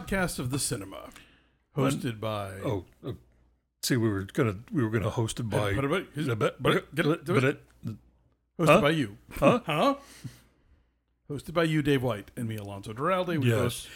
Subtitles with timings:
[0.00, 1.10] podcast of the cinema,
[1.76, 2.52] hosted by.
[2.64, 3.12] Oh, uh,
[3.82, 5.74] see, we were gonna we were gonna host it by.
[5.74, 7.62] But- but- but- but- get it- but it.
[7.86, 7.96] it-
[8.58, 8.80] hosted huh?
[8.80, 9.16] by you.
[9.32, 9.60] Huh?
[9.66, 9.94] Huh?
[11.30, 13.38] Hosted by you, Dave White, and me, Alonso Duralde.
[13.38, 13.56] We Yes.
[13.58, 13.88] both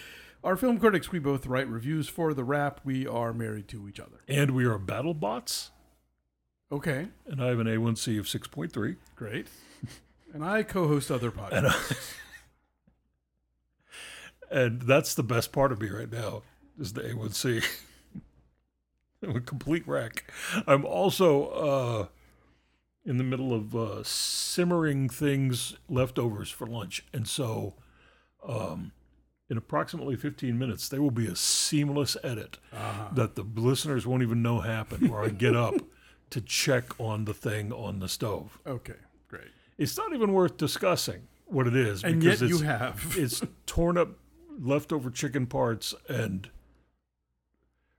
[0.45, 1.11] are film critics.
[1.13, 2.81] We both write reviews for the Wrap.
[2.85, 4.21] We are married to each other.
[4.29, 5.71] And we are battle bots,
[6.73, 8.97] Okay, and I have an A1C of six point three.
[9.15, 9.47] great.
[10.35, 11.37] And I co-host other And,
[11.67, 12.15] podcasts.
[14.51, 16.43] and that's the best part of me right now
[16.79, 17.65] is the A1C.
[19.23, 20.31] I'm a complete wreck.
[20.67, 22.07] I'm also uh,
[23.05, 27.75] in the middle of uh, simmering things leftovers for lunch, and so
[28.47, 28.93] um,
[29.49, 33.09] in approximately 15 minutes there will be a seamless edit Uh-huh.
[33.15, 35.11] that the listeners won't even know happened.
[35.11, 35.75] Where I get up
[36.31, 38.59] to check on the thing on the stove.
[38.67, 38.95] Okay,
[39.29, 39.49] great.
[39.79, 43.15] It's not even worth discussing what it is And because yet you have.
[43.17, 44.11] it's torn up
[44.59, 46.49] leftover chicken parts and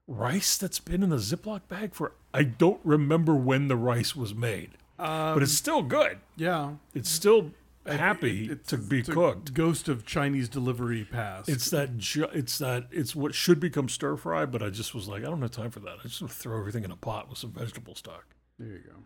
[0.08, 4.34] rice that's been in a Ziploc bag for I don't remember when the rice was
[4.34, 6.20] made, Um, but it's still good.
[6.36, 6.76] yeah.
[6.94, 7.52] It's still
[7.86, 9.54] happy It's- to be cooked.
[9.54, 11.50] Ghost of Chinese delivery past.
[11.50, 15.08] It's that ju- it's that it's what should become stir fry, but I just was
[15.08, 15.98] like, I don't have time for that.
[16.00, 18.26] I just want to throw everything in a pot with some vegetable stock.
[18.60, 19.04] there you go.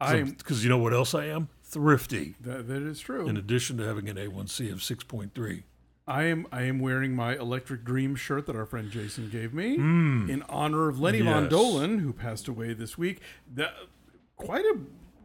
[0.00, 1.48] I'm Because you know what else I am?
[1.64, 2.34] Thrifty.
[2.40, 3.26] that, that is true.
[3.28, 5.62] In addition to having an A1C of 6.3.
[6.06, 9.78] I am I am wearing my Electric Dream shirt that our friend Jason gave me
[9.78, 10.28] Mm.
[10.28, 11.52] in honor of Lenny Von Yes.
[11.52, 13.20] Dohlen, who passed away this week.
[13.54, 13.74] That
[14.36, 14.78] quite a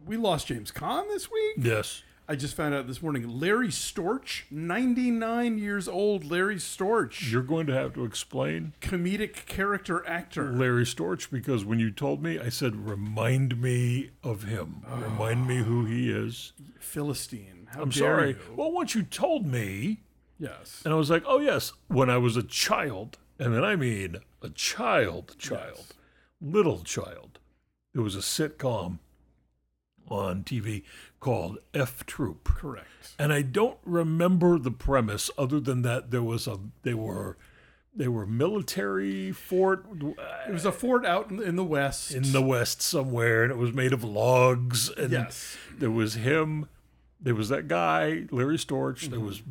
[0.05, 1.55] we lost James Caan this week.
[1.57, 2.03] Yes.
[2.29, 3.39] I just found out this morning.
[3.39, 6.25] Larry Storch, 99 years old.
[6.25, 10.51] Larry Storch, You're going to have to explain comedic character actor.
[10.51, 14.83] Larry Storch because when you told me, I said, remind me of him.
[14.89, 16.51] Remind me who he is.
[16.79, 17.67] Philistine.
[17.71, 18.29] How I'm sorry.
[18.31, 18.37] you?
[18.57, 20.01] Well, once you told me,
[20.39, 20.81] yes.
[20.83, 24.17] and I was like, oh, yes, when I was a child, and then I mean
[24.41, 25.95] a child, child,
[26.41, 27.39] little child,
[27.93, 28.99] there was a sitcom
[30.09, 30.83] on TV
[31.19, 32.45] called F Troop.
[32.45, 32.87] Correct.
[33.19, 37.37] and I don't remember the premise other than that there was a they were
[37.93, 39.85] they were military fort
[40.47, 42.11] It was a fort out in, the west.
[42.11, 45.57] in the west somewhere and it was made of logs and yes.
[45.77, 46.69] there was him
[47.19, 49.25] there was that guy Larry Storch there mm-hmm.
[49.25, 49.41] was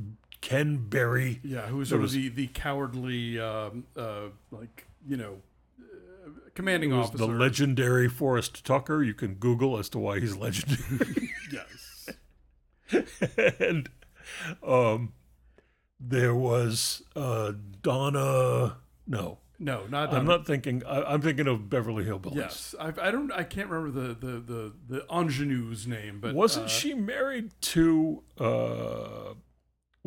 [0.47, 5.17] Ken Berry Yeah, who was sort was- of the, the cowardly, um, uh, like, you
[5.17, 5.39] know,
[5.81, 7.19] uh, commanding officer.
[7.19, 12.11] the legendary Forrest Tucker you can google as to why he's legendary yes.
[13.59, 13.91] and
[14.65, 15.13] um
[15.99, 17.53] there was uh
[17.83, 20.11] Donna no No, not.
[20.11, 20.83] I'm um, not thinking.
[20.87, 22.37] I, I'm thinking of Beverly Hillbillies.
[22.37, 23.33] Yes, I, I don't.
[23.33, 28.23] I can't remember the the the, the ingenue's name, but Wasn't uh, she married to
[28.39, 29.35] uh,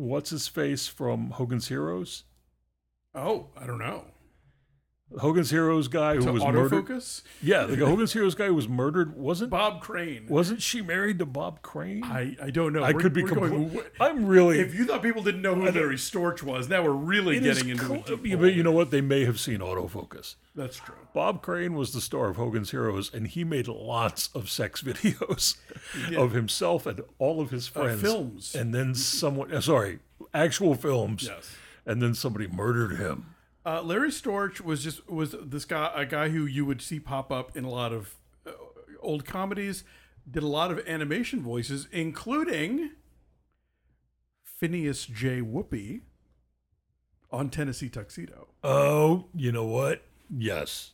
[0.00, 2.24] what's his face from Hogan's Heroes?
[3.14, 4.04] Oh, I don't know.
[5.18, 7.02] Hogan's Heroes guy who To was murdered.
[7.42, 9.16] Yeah, the Hogan's Heroes guy who was murdered.
[9.16, 10.26] Wasn't Bob Crane.
[10.28, 12.04] wasn't she married to Bob Crane?
[12.04, 12.82] I I don't know.
[12.84, 13.82] I We're- could be completely.
[13.98, 14.60] I'm really.
[14.60, 17.70] If you thought people didn't know who Larry Storch was, now we're really it getting
[17.70, 18.44] into cool- a deep yeah, hole.
[18.46, 18.90] but you know what?
[18.92, 20.36] They may have seen Auto Focus.
[20.54, 20.94] That's true.
[21.12, 25.56] Bob Crane was the star of Hogan's Heroes, and he made lots of sex videos
[26.16, 28.00] of himself and all of his friends.
[28.00, 28.54] films.
[28.54, 29.98] And then someone, uh, sorry,
[30.34, 31.24] actual films.
[31.24, 31.56] Yes.
[31.86, 33.34] And then somebody murdered him.
[33.64, 37.30] Uh, Larry Storch was just was this guy a guy who you would see pop
[37.30, 38.14] up in a lot of
[38.46, 38.52] uh,
[39.00, 39.84] old comedies.
[40.30, 42.90] Did a lot of animation voices, including
[44.44, 45.40] Phineas J.
[45.40, 46.02] Whoopee
[47.30, 48.48] on Tennessee Tuxedo.
[48.62, 50.02] Oh, you know what?
[50.28, 50.92] Yes.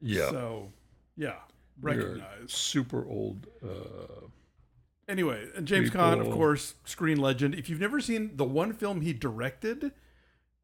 [0.00, 0.30] Yeah.
[0.30, 0.72] So,
[1.16, 1.36] yeah,
[1.80, 2.50] recognized.
[2.50, 3.46] super old.
[3.62, 4.26] Uh,
[5.08, 7.54] Anyway, and James Caan, of course, screen legend.
[7.54, 9.92] If you've never seen the one film he directed,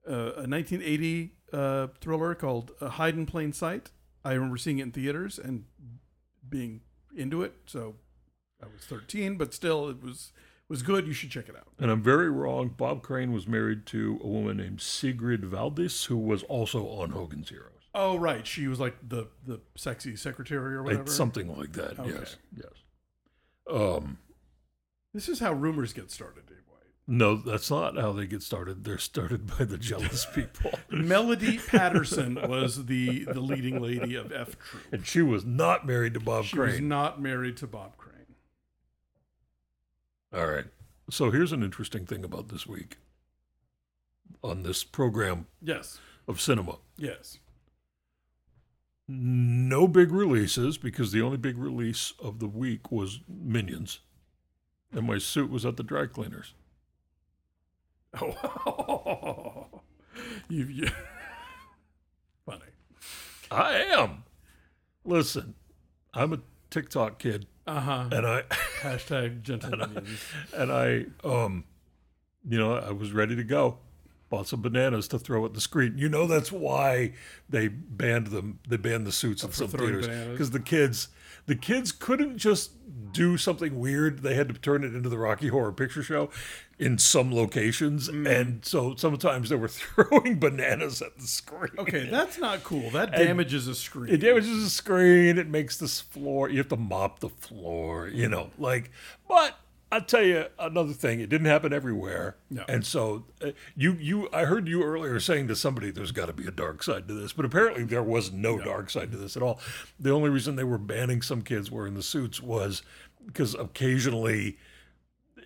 [0.07, 3.91] a 1980 uh, thriller called uh, Hide in Plain Sight,
[4.25, 5.65] I remember seeing it in theaters and
[6.49, 6.81] being
[7.17, 7.55] into it.
[7.67, 7.97] So
[8.63, 10.33] I was 13, but still, it was
[10.69, 11.07] was good.
[11.07, 11.69] You should check it out.
[11.79, 12.69] and I'm very wrong.
[12.77, 17.51] Bob Crane was married to a woman named Sigrid Valdis, who was also on Hogan's
[17.51, 17.71] Heroes.
[17.95, 21.03] Oh, right, she was like the the sexy secretary or whatever.
[21.03, 21.99] It's something like that.
[21.99, 22.11] Okay.
[22.11, 22.37] Yes.
[22.57, 22.73] Yes.
[23.71, 24.19] Um,
[25.13, 26.45] This is how rumors get started.
[27.07, 28.85] No, that's not how they get started.
[28.85, 30.73] They're started by the jealous people.
[30.91, 34.83] Melody Patterson was the the leading lady of F Troop.
[34.93, 36.69] and she was not married to Bob Crane.
[36.69, 38.15] She was not married to Bob Crane.
[40.33, 40.67] All right.
[41.11, 42.97] So here's an interesting thing about this week
[44.43, 46.01] on this program Yes.
[46.27, 46.79] of cinema.
[46.97, 47.39] Yes.
[49.07, 54.01] No big releases because the only big release of the week was Minions.
[54.93, 56.55] And my suit was at the dry cleaners.
[58.67, 59.67] Oh,
[60.49, 60.89] you, you
[62.47, 62.61] funny.
[63.51, 64.25] I am.
[65.05, 65.55] Listen,
[66.13, 66.39] I'm a
[66.71, 68.09] TikTok kid, Uh huh.
[68.13, 68.43] and I
[68.83, 70.07] Hashtag gentlemen.
[70.55, 71.65] and I um,
[72.49, 73.79] you know, I was ready to go.
[74.31, 75.95] Bought some bananas to throw at the screen.
[75.97, 77.13] You know that's why
[77.49, 78.59] they banned them.
[78.67, 81.09] They banned the suits in some theaters because the kids,
[81.47, 82.73] the kids couldn't just
[83.13, 84.23] do something weird.
[84.23, 86.31] They had to turn it into the Rocky Horror Picture Show
[86.79, 88.27] in some locations, Mm.
[88.29, 91.71] and so sometimes they were throwing bananas at the screen.
[91.79, 92.91] Okay, that's not cool.
[92.91, 94.13] That damages a screen.
[94.13, 95.39] It damages the screen.
[95.39, 96.49] It makes this floor.
[96.49, 98.09] You have to mop the floor.
[98.09, 98.91] You know, like.
[99.29, 99.57] But
[99.95, 101.21] I'll tell you another thing.
[101.21, 102.37] It didn't happen everywhere.
[102.51, 102.65] No.
[102.69, 106.33] And so uh, you you I heard you earlier saying to somebody there's got to
[106.33, 109.37] be a dark side to this, but apparently there was no, dark side to this
[109.37, 109.61] at all.
[110.01, 112.83] The only reason they were banning some kids wearing the suits was
[113.25, 114.59] because occasionally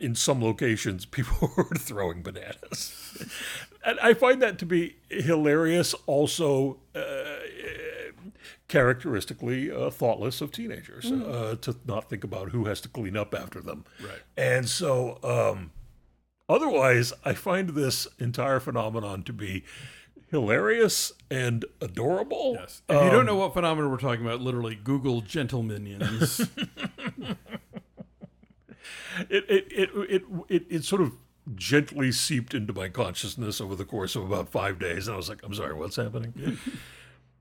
[0.00, 3.28] in some locations people were throwing bananas.
[3.84, 7.27] and I find that to be hilarious also uh,
[8.68, 13.34] characteristically uh, thoughtless of teenagers uh, to not think about who has to clean up
[13.34, 13.84] after them.
[14.00, 14.20] Right.
[14.36, 15.70] And so, um,
[16.48, 19.64] otherwise, I find this entire phenomenon to be
[20.30, 22.56] hilarious and adorable.
[22.60, 22.82] Yes.
[22.88, 26.48] If you don't know what phenomenon we're talking about, literally Google gentle minions.
[29.28, 31.12] It it, it it it it sort of
[31.54, 35.28] gently seeped into my consciousness over the course of about five days, and I was
[35.28, 36.58] like, "I'm sorry, what's happening?"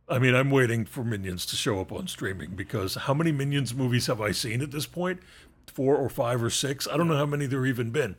[0.10, 3.74] I mean, I'm waiting for Minions to show up on streaming because how many Minions
[3.74, 5.20] movies have I seen at this point?
[5.68, 6.88] Four or five or six?
[6.88, 8.16] I don't know how many there even been.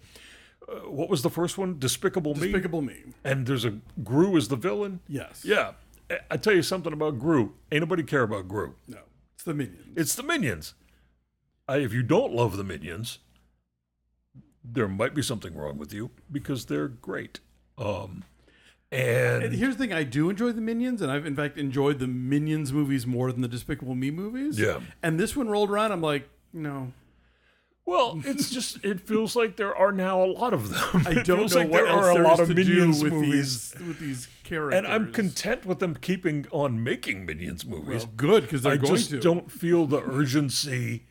[0.69, 1.79] Uh, what was the first one?
[1.79, 2.49] Despicable, Me.
[2.49, 2.96] Despicable Me.
[3.25, 5.00] And there's a Gru as the villain.
[5.08, 5.44] Yes.
[5.44, 5.73] Yeah,
[6.11, 7.55] I- I tell you something about Gru.
[7.73, 8.75] Ain't nobody care about Gru.
[8.87, 8.99] No.
[9.34, 9.93] It's the minions.
[9.96, 10.75] It's the Minions.
[11.67, 13.19] I, if you don't love the Minions,
[14.64, 17.41] there might be something wrong with you because they're great.
[17.79, 18.25] Um,
[18.90, 21.99] And and here's the thing: I do enjoy the Minions, and I've in fact enjoyed
[21.99, 24.58] the Minions movies more than the Despicable Me movies.
[24.58, 24.81] Yeah.
[25.02, 26.93] And this one rolled around, I'm like, no,
[27.88, 31.06] well, it's just it feels like there are now a lot of them.
[31.06, 33.87] I don't know like what there else are a lot of Minions with movies, these
[33.88, 34.76] with these characters.
[34.79, 38.05] and I'm content with them keeping on making Minions movies.
[38.05, 39.20] Well, good because they're I going just to.
[39.20, 41.06] don't feel the urgency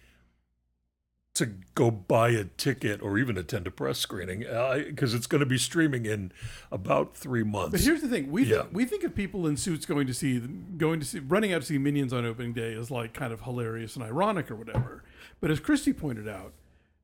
[1.38, 5.40] to go buy a ticket or even attend a press screening uh, because it's going
[5.40, 6.32] to be streaming in
[6.72, 7.72] about three months.
[7.72, 8.64] But here's the thing: we Yeah.
[8.72, 11.68] we think of people in suits going to see going to see running out to
[11.68, 15.04] see Minions on opening day as like kind of hilarious and ironic or whatever.
[15.40, 16.54] But as Christy pointed out,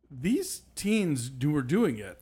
[0.10, 2.20] these teens who are doing it,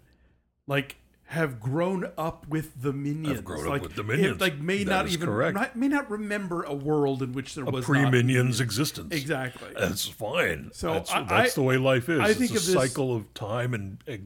[0.68, 0.98] like,
[1.32, 3.38] have grown up with the Minions.
[3.38, 4.42] Have grown up like, with the it, Minions.
[4.42, 5.56] like, may That not is even correct.
[5.56, 9.16] not- may not remember a world in which there was pre not Minions existence.
[9.16, 9.70] Exactly.
[9.80, 10.72] That's fine.
[10.74, 12.20] So that's, I- that's the way life is.
[12.20, 14.18] I it's think a of this- cycle of time and, uh,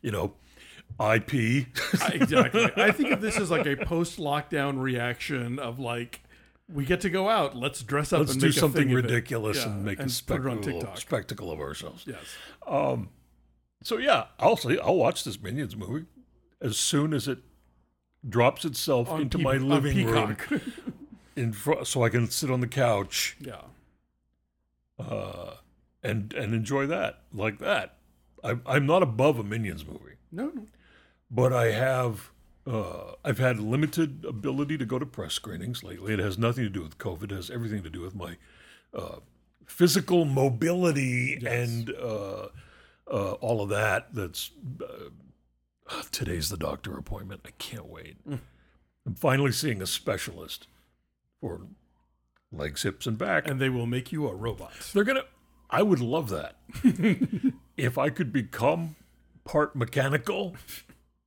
[0.00, 0.32] you know,
[0.98, 1.66] IP.
[2.12, 2.70] exactly.
[2.76, 6.22] I think of this as like a post-lockdown reaction of like,
[6.72, 7.54] we get to go out.
[7.54, 10.12] Let's dress up Let's and do a something thing ridiculous Yeah, and make a put
[10.12, 12.06] spectacle, spectacle of ourselves.
[12.06, 12.24] Yes.
[13.82, 14.78] So yeah, I'll see.
[14.78, 16.06] I'll watch this Minions movie
[16.64, 17.38] as soon as it
[18.28, 20.36] drops itself On into Pe- my living room,
[21.36, 23.60] in fr- so I can sit on the couch yeah.
[24.98, 25.54] uh,
[26.02, 27.98] and and enjoy that like that.
[28.42, 30.16] I'm I'm not above a Minions movie.
[30.32, 30.66] No, no.
[31.30, 32.30] but I have
[32.66, 36.14] uh, I've had limited ability to go to press screenings lately.
[36.14, 37.24] It has nothing to do with COVID.
[37.24, 38.36] It has everything to do with my
[38.94, 39.16] uh,
[39.66, 42.48] physical mobility and uh,
[43.10, 44.14] uh, all of that.
[44.14, 44.50] That's
[44.82, 45.10] uh,
[46.10, 47.42] today's the doctor appointment.
[47.44, 48.16] I can't wait.
[48.26, 50.66] I'm finally seeing a specialist
[51.40, 51.62] for
[52.52, 53.48] legs, hips, and back.
[53.48, 54.72] And they will make you a robot.
[54.92, 55.24] They're gonna.
[55.70, 56.56] I would love that
[57.76, 58.96] if I could become
[59.44, 60.56] part mechanical,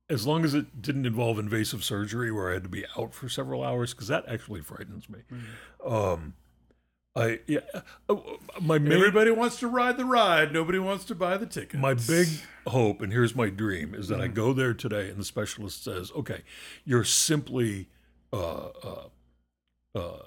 [0.08, 3.28] as long as it didn't involve invasive surgery where I had to be out for
[3.28, 5.18] several hours, because that actually frightens me.
[5.84, 6.34] Um,
[7.18, 7.60] I yeah,
[8.08, 8.16] uh,
[8.60, 10.52] my main, Everybody wants to ride the ride.
[10.52, 11.80] Nobody wants to buy the ticket.
[11.80, 12.28] my big
[12.68, 16.12] hope, and here's my dream, is that I go there today and the specialist says,
[16.14, 16.42] "Okay,
[16.84, 17.88] you're simply
[18.32, 19.08] uh, uh,
[19.96, 20.26] uh,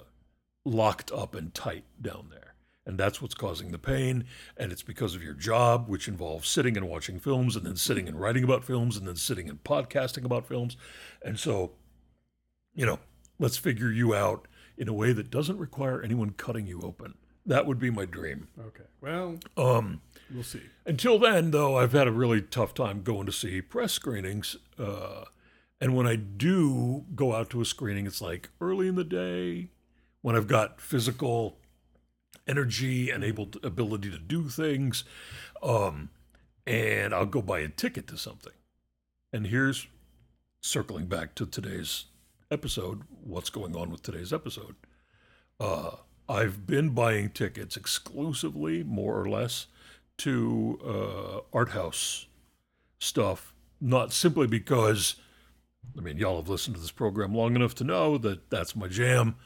[0.66, 4.24] locked up and tight down there, and that's what's causing the pain,
[4.58, 8.06] and it's because of your job, which involves sitting and watching films, and then sitting
[8.06, 10.76] and writing about films, and then sitting and podcasting about films,
[11.24, 11.72] and so,
[12.74, 12.98] you know,
[13.38, 14.46] let's figure you out
[14.82, 17.14] in a way that doesn't require anyone cutting you open."
[17.46, 18.48] That would be my dream.
[18.68, 18.84] okay.
[19.00, 20.00] Well, Um,
[20.32, 20.62] we'll see.
[20.86, 24.56] until then, though, I've had a really tough time going to see press screenings.
[24.78, 25.24] Uh,
[25.80, 29.70] and when I do go out to a screening, it's like early in the day
[30.20, 31.58] when I've got physical
[32.46, 35.02] energy and able to, ability to do things.
[35.64, 36.10] Um,
[36.64, 38.52] and I'll go buy a ticket to something.
[39.32, 39.88] And here's
[40.60, 42.04] circling back to today's
[42.52, 44.76] episode, what's going on with today's episode?
[45.58, 45.92] Uh,
[46.28, 49.66] I've been buying tickets exclusively, more or less,
[50.18, 52.26] to uh, art house
[52.98, 55.16] stuff, not simply because,
[55.96, 58.86] I mean, y'all have listened to this program long enough to know that that's my
[58.86, 59.36] jam.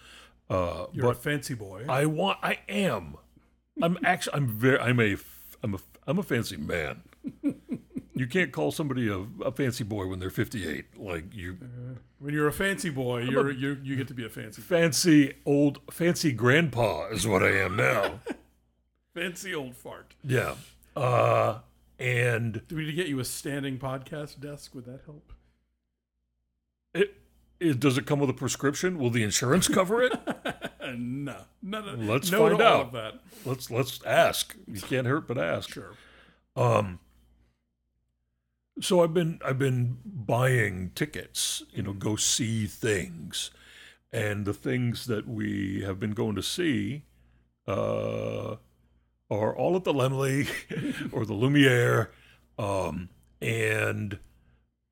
[0.50, 1.84] Uh, You're a fancy boy.
[1.88, 3.16] I want, I am.
[3.80, 5.16] I'm actually, I'm very, I'm a,
[5.62, 7.02] I'm a, I'm a fancy man.
[8.18, 10.98] You can't call somebody a, a fancy boy when they're 58.
[10.98, 11.58] Like you,
[12.18, 15.80] when you're a fancy boy, you're you you get to be a fancy fancy old,
[15.90, 18.20] fancy grandpa is what I am now.
[19.14, 20.14] fancy old fart.
[20.24, 20.54] yeah.
[20.96, 21.58] Uh,
[21.98, 24.74] and Do we need to get you a standing podcast desk?
[24.74, 25.30] Would that help?
[26.94, 27.20] it,
[27.60, 28.98] it does it come with a prescription?
[28.98, 30.12] Will the insurance cover it?
[30.96, 31.92] no, no, no.
[31.96, 32.92] Let's no find out.
[32.94, 33.20] that.
[33.44, 34.56] let's let's ask.
[34.66, 35.70] You can't hurt but ask.
[35.70, 35.92] Sure.
[36.54, 36.98] Um,
[38.80, 43.50] so I've been I've been buying tickets, you know, go see things,
[44.12, 47.02] and the things that we have been going to see
[47.66, 48.56] uh,
[49.30, 50.48] are all at the Laemmle
[51.12, 52.12] or the Lumiere,
[52.58, 53.08] um,
[53.40, 54.18] and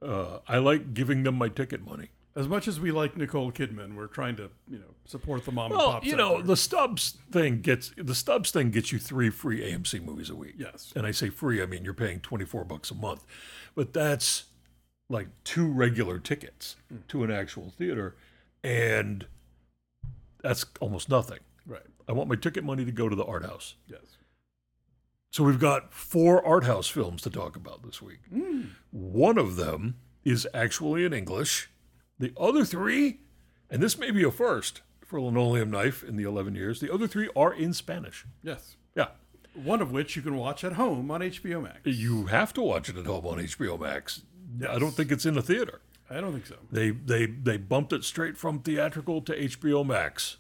[0.03, 2.11] uh, I like giving them my ticket money.
[2.37, 5.71] As much as we like Nicole Kidman, we're trying to you know support the mom
[5.71, 6.03] and pop.
[6.03, 10.05] Well, you know, the Stubs thing gets the Stubs thing gets you three free AMC
[10.05, 10.55] movies a week.
[10.59, 13.25] yes, and I say free, I mean you're paying 24 bucks a month.
[13.75, 14.45] But that's
[15.09, 16.99] like two regular tickets hmm.
[17.09, 18.17] to an actual theater
[18.65, 19.27] and
[20.43, 21.39] that's almost nothing.
[21.67, 21.83] right.
[22.09, 23.77] I want my ticket money to go to the art house.
[23.87, 24.19] Yes.
[25.31, 28.21] So we've got four art house films to talk about this week.
[28.31, 28.63] Hmm.
[28.91, 31.71] One of them is actually in English.
[32.19, 33.21] The other three,
[33.71, 37.07] and this may be a first for Linoleum Knife in the 11 years, the other
[37.07, 38.25] three are in Spanish.
[38.43, 38.77] Yes.
[38.95, 39.09] Yeah.
[39.55, 41.81] One of which you can watch at home on HBO Max.
[41.85, 44.23] You have to watch it at home on HBO Max.
[44.69, 45.81] I don't think it's in a theater.
[46.11, 46.57] I don't think so.
[46.71, 50.37] They they they bumped it straight from theatrical to HBO Max.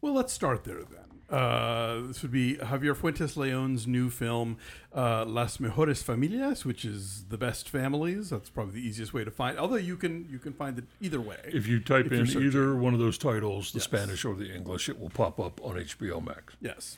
[0.00, 1.07] Well, let's start there then.
[1.30, 4.56] Uh, this would be Javier Fuentes Leon's new film,
[4.94, 8.30] uh, Las Mejores Familias, which is the best families.
[8.30, 9.58] That's probably the easiest way to find.
[9.58, 11.36] Although you can you can find it either way.
[11.52, 13.84] If you type If in either one of those titles, the Yes.
[13.84, 16.56] Spanish or the English, it will pop up on HBO Max.
[16.60, 16.96] yes,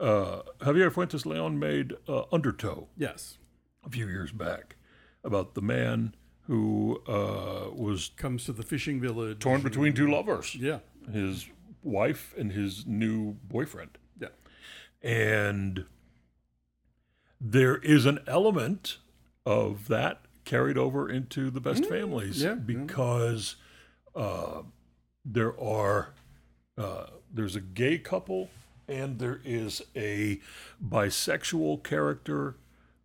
[0.00, 3.38] Uh, Javier Fuentes Leon made uh, Undertow yes,
[3.86, 4.74] a few years back
[5.24, 6.14] about the man
[6.48, 9.38] who uh, was comes to the fishing village.
[9.38, 10.78] torn between two lovers, Yeah,
[11.12, 11.46] his
[11.82, 13.98] wife and his new boyfriend.
[14.20, 14.28] yeah,
[15.02, 15.84] And
[17.40, 18.98] there is an element
[19.46, 22.54] of that carried over into the best families Mm, yeah, yeah.
[22.54, 23.56] because
[24.14, 24.62] uh,
[25.24, 26.14] there are
[26.76, 28.48] uh, there's a gay couple
[28.88, 30.40] and there is a
[30.86, 32.56] bisexual character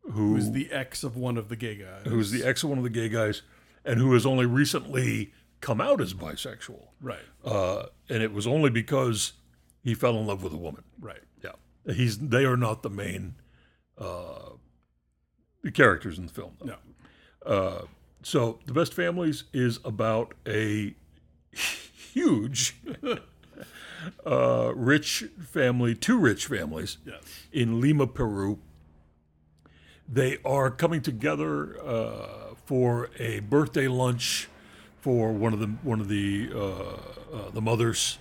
[0.04, 2.04] who who's the ex of one of the gay guys?
[2.08, 3.42] who's the ex of one of the gay guys
[3.86, 5.32] and who has only recently
[5.64, 9.34] come out as bisexual right, uh, and it was only because
[9.82, 11.22] he fell in love with a woman right.
[11.42, 11.54] yeah,
[11.94, 13.36] he's they are not the main
[13.98, 14.50] uh,
[15.74, 16.54] characters in the film.
[16.60, 16.66] Though.
[16.66, 16.78] No,
[17.46, 17.86] Uh,
[18.24, 20.96] so the best families is about a
[22.14, 22.76] huge
[24.26, 28.60] uh, rich family, two rich families yes, in Lima, Peru.
[30.08, 34.48] They are coming together uh, for a birthday lunch
[35.04, 36.58] for one of the one of the uh,
[37.36, 38.20] uh, the mothers.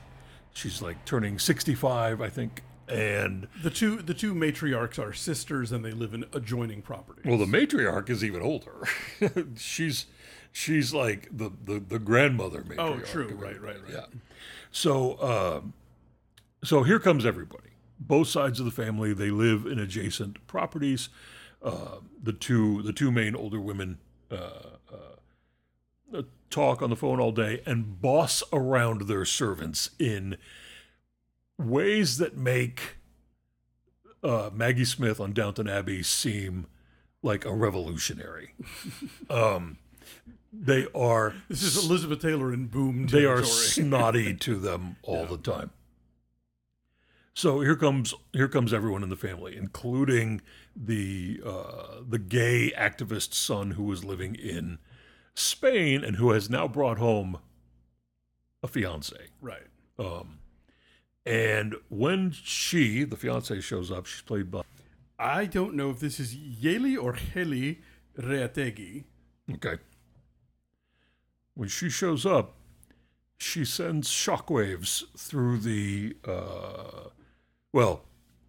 [0.52, 5.70] She's like turning sixty five, I think, and the two the two matriarchs are sisters,
[5.70, 7.24] and they live in adjoining properties.
[7.24, 8.82] well, the matriarch is even older.
[9.56, 10.06] she's
[10.50, 12.78] she's like the the, the grandmother matriarch.
[12.78, 13.28] Oh, true.
[13.28, 13.92] Right, right, right.
[13.92, 14.06] Yeah.
[14.72, 15.74] So um,
[16.64, 17.68] so here comes everybody.
[18.00, 19.14] Both sides of the family.
[19.14, 21.10] They live in adjacent properties.
[21.62, 23.98] Uh, the two the two main older women
[24.32, 24.78] uh,
[26.52, 30.36] talk on the phone all day and boss around their servants in
[31.58, 32.96] ways that make
[34.22, 36.66] uh, Maggie Smith on Downton Abbey seem
[37.22, 38.54] like a revolutionary.
[39.30, 39.78] um,
[40.52, 43.06] they are this is Elizabeth Taylor in Boom.
[43.06, 45.70] they are snotty to them all the time.
[47.34, 50.42] So here comes here comes everyone in the family, including
[50.76, 54.78] the uh, the gay activist son who was living in
[55.34, 57.38] Spain and who has now brought home
[58.62, 59.16] a fiance.
[59.40, 59.66] right.
[59.98, 60.38] Um,
[61.24, 64.62] and when she, the fiance, shows up, she's played by
[65.18, 67.80] I don't know if this is Yeli or Heli
[68.18, 69.04] Reategi.
[69.54, 69.76] Okay.
[71.54, 72.56] When she shows up,
[73.36, 77.10] she sends shockwaves through the, uh,
[77.72, 78.04] well,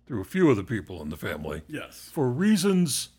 [0.08, 2.10] through a few of the people in the family Yes.
[2.13, 3.10] for reasons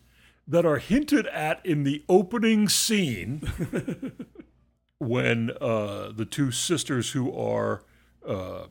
[0.47, 3.41] that are hinted at in the opening scene
[4.99, 7.83] when uh, the two sisters who are
[8.27, 8.65] uh,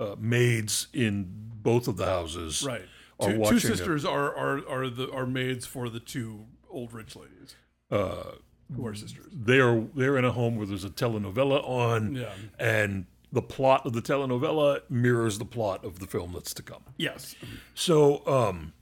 [0.00, 1.26] uh, maids in
[1.62, 2.82] both of the houses Right.
[3.20, 3.76] are Two, watching two it.
[3.76, 7.54] sisters are, are are the are maids for the two old rich ladies
[7.90, 8.32] Uh,
[8.74, 9.26] who are sisters.
[9.32, 12.32] they're they're in a home where there's a telenovela on, Yeah.
[12.58, 16.82] and the plot of the telenovela mirrors the plot of the film that's to come.
[16.98, 17.34] Yes.
[17.74, 18.72] So, um,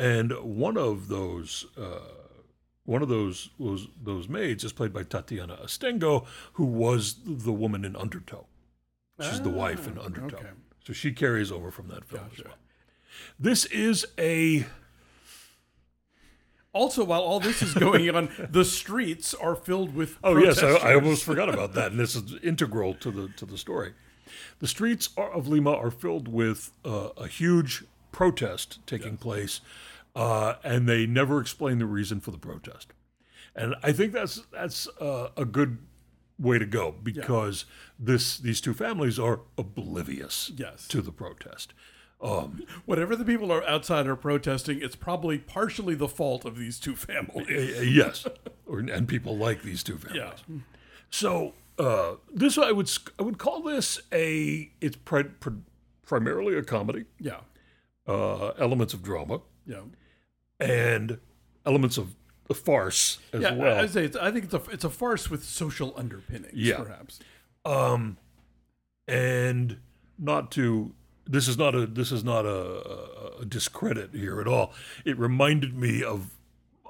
[0.00, 2.00] and one of those, uh,
[2.84, 7.84] one of those those those maids is played by Tatiana Astengo, who was the woman
[7.84, 8.46] in Undertow.
[9.20, 10.38] She's the wife in Undertow.
[10.38, 10.48] okay.
[10.86, 12.40] So she carries over from that film Gotcha.
[12.40, 12.54] as well.
[13.38, 14.64] This is a
[16.72, 20.16] Also, while all this is going on, the streets are filled with.
[20.24, 23.44] Oh yes, I, I almost forgot about that, and this is integral to the to
[23.44, 23.92] the story.
[24.60, 29.60] The streets are, of Lima are filled with uh, a huge protest taking place,
[30.14, 32.92] uh, and they never explain the reason for the protest.
[33.54, 35.78] And I think that's that's uh, a good
[36.38, 37.64] way to go because
[37.98, 40.86] this these two families are oblivious Yes.
[40.88, 41.74] to the protest.
[42.22, 46.78] Um, Whatever the people are outside are protesting, it's probably partially the fault of these
[46.78, 47.48] two families.
[47.78, 48.26] Uh, yes,
[48.66, 50.22] or, and people like these two families.
[50.48, 50.56] Yeah.
[51.10, 55.62] So uh, this I would I would call this a it's pri- pri-
[56.06, 57.40] primarily a comedy, Yeah.
[58.06, 59.82] uh, elements of drama, Yeah.
[60.60, 61.18] And
[61.66, 62.14] elements of
[62.48, 63.54] the farce as Yeah.
[63.54, 63.78] well.
[63.78, 66.54] I, say it's, I think it's a it's a farce with social underpinnings.
[66.54, 66.78] Yeah.
[66.82, 67.20] Perhaps.
[67.64, 68.16] um,
[69.08, 69.78] and
[70.18, 70.92] not to
[71.26, 74.72] this is not a this is not a, a discredit here at all.
[75.04, 76.30] It reminded me of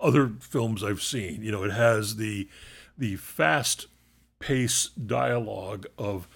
[0.00, 1.42] other films I've seen.
[1.42, 2.48] You know, it has the
[2.96, 3.86] the fast
[4.38, 6.26] pace dialogue of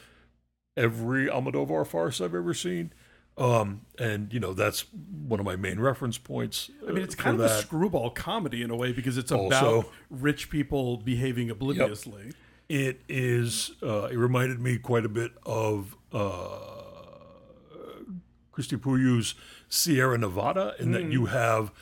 [0.77, 2.93] every Almodovar farce I've ever seen.
[3.37, 4.85] Um, and you know that's
[5.27, 6.71] one of my main reference points.
[6.87, 9.53] I mean, it's uh, kind of a screwball comedy in a way because it's about
[9.53, 12.33] Also- rich people behaving obliviously.
[12.69, 13.73] It is.
[13.83, 16.49] Uh, it reminded me quite a bit of uh,
[18.53, 19.35] Cristi Puiu's
[19.69, 21.73] Sierra Nevada, in that you have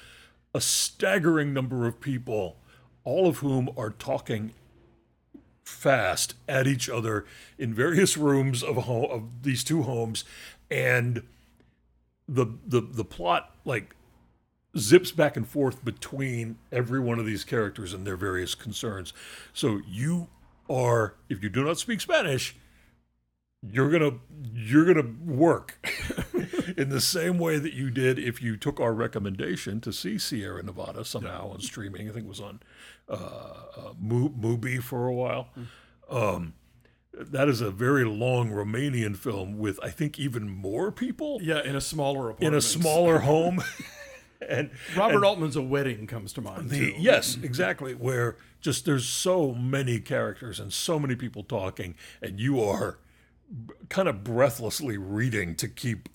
[0.55, 2.57] a staggering number of people,
[3.05, 4.53] all of whom are talking
[5.65, 7.25] fast at each other
[7.59, 10.25] in various rooms of home, of these two homes,
[10.71, 11.23] and
[12.33, 13.95] the the the plot like
[14.77, 19.13] zips back and forth between every one of these characters and their various concerns.
[19.53, 20.29] So you
[20.69, 22.57] are, if you do not speak Spanish,
[23.65, 24.19] you're gonna
[24.55, 25.87] you're gonna work
[26.77, 31.07] in the same way that you did if you took our recommendation to see Sieranevada
[31.07, 32.09] somehow on streaming.
[32.09, 32.61] I think it was on
[33.09, 35.49] uh, uh, Mubi for a while.
[36.11, 36.55] Um,
[37.15, 41.77] that is a very long Romanian film with I think even more people Yeah, in
[41.77, 42.53] a smaller apartment.
[42.55, 43.63] in a smaller home.
[44.49, 46.71] and Robert Altman's A Wedding comes to mind.
[46.71, 46.95] the, too.
[46.99, 47.45] yes, mm-hmm.
[47.45, 47.95] exactly.
[47.95, 52.99] Where just there's so many characters and so many people talking, and you are
[53.67, 56.09] b- kind of breathlessly reading to keep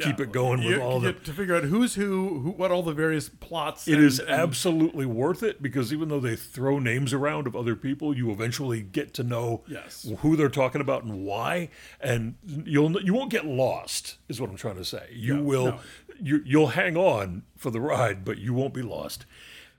[0.00, 1.12] keep it going with You- all the.
[1.12, 3.86] to figure out who's who, who, what all the various plots.
[3.86, 7.54] It and- is and- absolutely worth it because even though they throw names around of
[7.54, 10.10] other people, you eventually get to know Yes.
[10.20, 11.68] who they're talking about and why,
[12.00, 14.16] and you'll you won't get lost.
[14.28, 15.08] Is what I'm trying to say.
[15.12, 15.80] You will no.
[16.20, 19.26] you you'll hang on for the ride, but you won't be lost.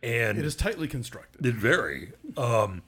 [0.03, 1.45] And It is tightly constructed.
[1.45, 2.81] It very, Um,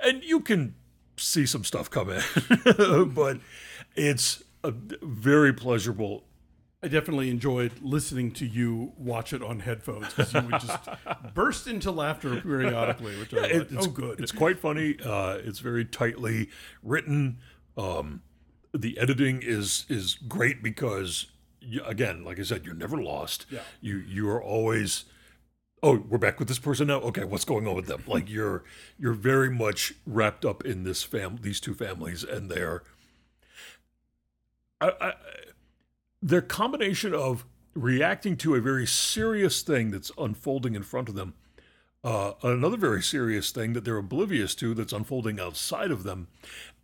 [0.00, 0.74] and you can
[1.16, 2.22] see some stuff come in,
[3.14, 3.38] but
[3.94, 4.72] it's a
[5.02, 6.24] very pleasurable.
[6.82, 10.88] I definitely enjoyed listening to you watch it on headphones because you would just
[11.34, 14.20] burst into laughter periodically, which I was it's, oh, good.
[14.20, 14.96] It's quite funny.
[15.02, 16.48] Uh, it's very tightly
[16.82, 17.38] written.
[17.76, 18.22] Um,
[18.74, 21.26] the editing is is great because,
[21.60, 23.46] you, again, like I said, you're never lost.
[23.50, 23.60] Yeah.
[23.80, 25.04] You you are always.
[25.82, 27.00] Oh, we're back with this person now.
[27.00, 28.02] Okay, what's going on with them?
[28.06, 28.64] Like you're
[28.98, 32.82] you're very much wrapped up in this fam these two families and their.
[34.84, 35.12] I, I,
[36.22, 37.44] their combination of
[37.74, 41.34] reacting to a very serious thing that's unfolding in front of them
[42.04, 46.28] uh, another very serious thing that they're oblivious to that's unfolding outside of them,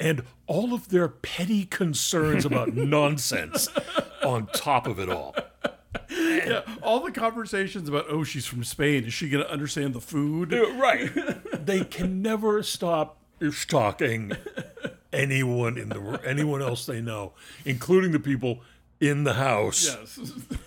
[0.01, 3.69] and all of their petty concerns about nonsense
[4.25, 5.35] on top of it all.
[6.11, 9.05] yeah, all the conversations about, oh, she's from Spain.
[9.05, 10.53] Is she going to understand the food?
[10.53, 11.11] Right.
[11.67, 13.19] They can never stop
[13.51, 14.33] stalking
[15.13, 17.33] anyone in the anyone else they know,
[17.65, 18.61] including the people
[19.01, 19.87] in the house.
[19.87, 20.19] Yes.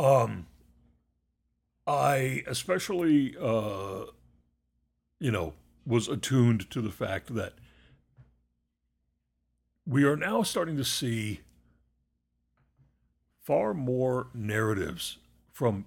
[0.00, 0.46] Um,
[1.88, 4.02] I especially, uh,
[5.18, 7.54] you know, was attuned to the fact that
[9.84, 11.40] we are now starting to see
[13.42, 15.18] far more narratives
[15.52, 15.86] from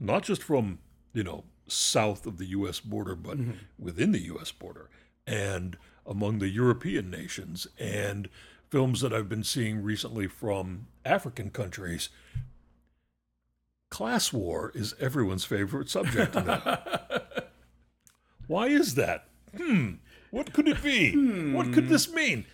[0.00, 0.78] not just from
[1.14, 2.80] you know, south of the U.S.
[2.80, 3.38] border, but
[3.78, 4.50] within the U.S.
[4.52, 4.90] border,
[5.26, 8.28] and among the European nations, and
[8.70, 12.08] films that I've been seeing recently from African countries.
[13.90, 16.34] Class war is everyone's favorite subject.
[18.46, 19.28] Why is that?
[19.56, 19.94] Hmm.
[20.30, 21.52] What could it be?
[21.52, 22.46] What could this mean?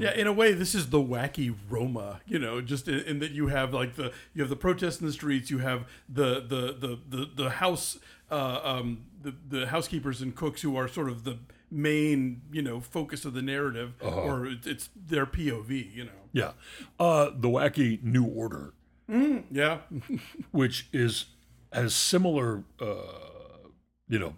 [0.00, 2.20] Yeah, in a way, this is the wacky Roma.
[2.26, 5.06] You know, just in, in that you have like the you have the protests in
[5.06, 7.98] the streets, you have the the the the, the house
[8.30, 11.38] uh, um, the the housekeepers and cooks who are sort of the
[11.74, 15.92] main you know focus of the narrative, or it's their POV.
[15.94, 16.52] You know, Yeah.
[16.98, 18.72] Uh, the wacky New Order,
[19.08, 19.78] yeah,
[20.52, 21.26] which is
[21.72, 23.66] has similar, uh,
[24.08, 24.36] you know,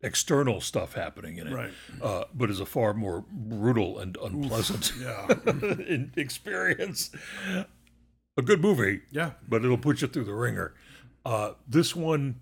[0.00, 1.72] external stuff happening in it, Right.
[2.00, 7.10] uh, but is a far more brutal and unpleasant yeah, in experience.
[8.36, 9.32] A good movie, yeah.
[9.48, 10.72] but it'll put you through the ringer.
[11.24, 12.40] Uh, this one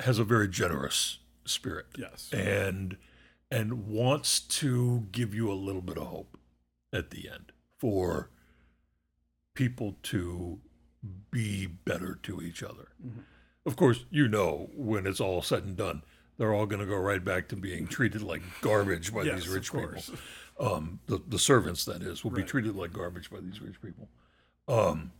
[0.00, 1.86] has a very generous spirit.
[1.96, 2.30] Yes.
[2.32, 2.96] and
[3.50, 6.36] and wants to give you a little bit of hope
[6.92, 8.30] at the end for
[9.54, 10.58] people to
[11.30, 12.88] be better to each other.
[13.64, 16.02] Of course, you know when it's all said and done,
[16.38, 19.48] they're all going to go right back to being treated like garbage by Yes, these
[19.48, 20.02] rich people.
[20.58, 24.08] Um, the the servants, that is, will be treated like garbage by these rich people.
[24.68, 25.12] Um,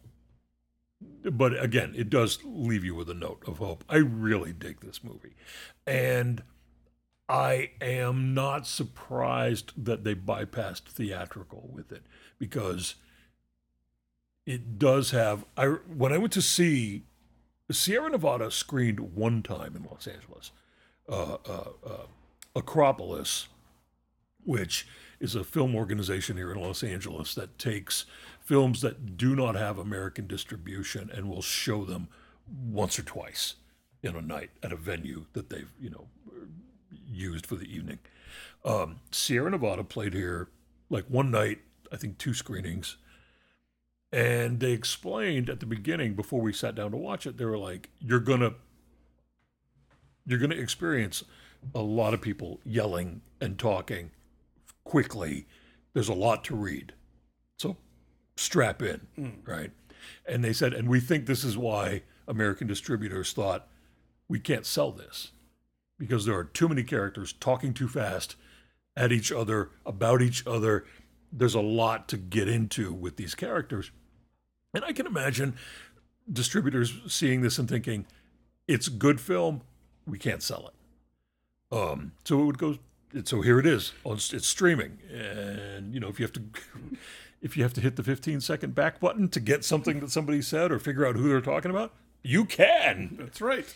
[1.01, 3.85] but again, it does leave you with a note of hope.
[3.89, 5.35] I really dig this movie,
[5.87, 6.43] and
[7.29, 12.05] I am not surprised that they bypassed theatrical with it
[12.39, 12.95] because
[14.47, 15.45] it does have.
[15.57, 17.05] I when I went to see
[17.71, 20.53] Sieranevada screened one time in Los Angeles,
[21.09, 22.07] uh, uh, uh,
[22.55, 23.49] Acropolis,
[24.45, 24.87] which
[25.19, 28.07] is a film organization here in Los Angeles that takes
[28.47, 32.09] films that do not have American distribution and will show them
[32.49, 33.57] once or twice
[34.03, 36.07] in a night at a venue that they've you know
[37.07, 37.99] used for the evening.
[38.65, 40.49] Um, Sieranevada played here
[40.89, 41.59] like one night,
[41.93, 42.97] I think two screenings.
[44.13, 47.59] And they explained at the beginning before we sat down to watch it, they were
[47.59, 48.55] like, You're gonna
[50.25, 51.25] you're gonna experience
[51.75, 54.13] a lot of people yelling and talking
[54.85, 55.47] quickly.
[55.93, 56.93] There's a lot to read.
[57.59, 57.77] So
[58.37, 59.07] strap in,
[59.45, 59.71] right?
[60.27, 63.69] And they said, and we think this is why American distributors thought
[64.29, 65.33] we can't sell this
[65.99, 68.37] because there are too many characters talking too fast
[68.97, 70.85] at each other, about each other.
[71.33, 73.91] There's a lot to get into with these characters.
[74.75, 75.57] And I can imagine
[76.31, 78.07] distributors seeing this and thinking,
[78.67, 79.63] it's good film,
[80.07, 81.77] we can't sell it.
[81.77, 82.79] Um, so it would go.
[83.25, 83.93] So here it is.
[84.05, 86.43] It's streaming, and you know if you have to,
[87.43, 90.43] if you have to hit the 15 second back button to get something that somebody
[90.43, 93.17] said or figure out who they're talking about, you can.
[93.19, 93.67] That's right.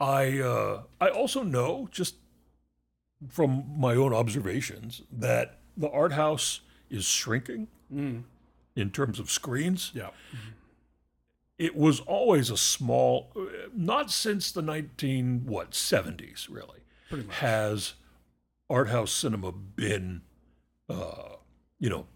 [0.00, 2.16] I uh, I also know just
[3.28, 9.90] from my own observations that the art house is shrinking in terms of screens.
[9.94, 10.10] Yeah.
[11.58, 13.32] It was always a small,
[13.74, 17.36] not since the nineteen what seventies really Pretty much.
[17.38, 17.94] has
[18.70, 20.22] art house cinema been,
[20.88, 21.36] uh,
[21.78, 22.06] you know,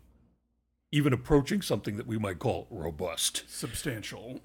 [0.90, 3.44] even approaching something that we might call robust.
[3.48, 4.40] Substantial.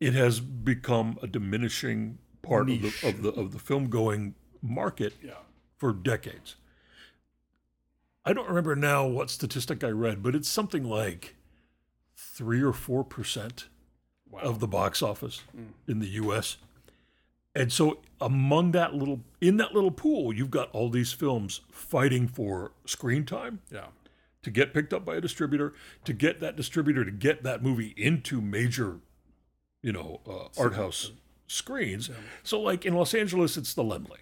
[0.00, 5.14] it has become a diminishing part of the, of the of the film going market
[5.22, 5.32] Yeah.
[5.76, 6.56] for decades.
[8.24, 11.36] I don't remember now what statistic I read, but it's something like
[12.16, 13.66] three or four percent
[14.30, 14.40] Wow.
[14.42, 15.72] of the box office hmm.
[15.88, 16.56] in the U.S.
[17.52, 22.28] And so, among that little in that little pool, you've got all these films fighting
[22.28, 23.86] for screen time Yeah.
[24.42, 25.74] To get picked up by a distributor,
[26.04, 29.00] to get that distributor to get that movie into major,
[29.82, 31.12] you know, uh, art house
[31.46, 32.08] screens.
[32.42, 34.16] So, like in Los Angeles, it's the Laemmle.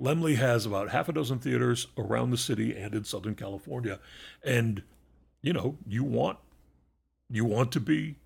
[0.00, 4.00] Laemmle has about half a dozen theaters around the city and in Southern California,
[4.42, 4.82] and
[5.42, 6.38] you know, you want
[7.28, 8.16] you want to be,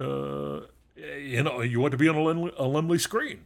[0.00, 0.60] uh,
[0.96, 3.44] you know, you want to be on a Laemmle, a Laemmle screen.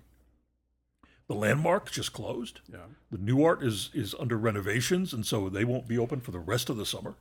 [1.27, 2.61] The landmark just closed.
[2.71, 2.79] Yeah.
[3.11, 6.71] The Nuart is is under renovations, and so they won't be open for the rest
[6.71, 7.17] of the summer.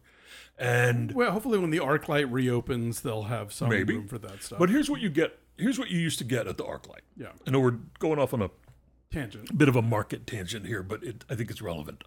[0.58, 3.94] And Well, hopefully when the ArcLight reopens, they'll have some Maybe.
[3.96, 4.58] room for that stuff.
[4.60, 5.40] but here's what you get.
[5.58, 7.02] Here's what you used to get at the ArcLight.
[7.16, 7.30] yeah.
[7.46, 8.50] I know we're going off on a
[9.12, 9.50] Tangent.
[9.50, 12.04] A bit of a market tangent here, but it, I think it's relevant.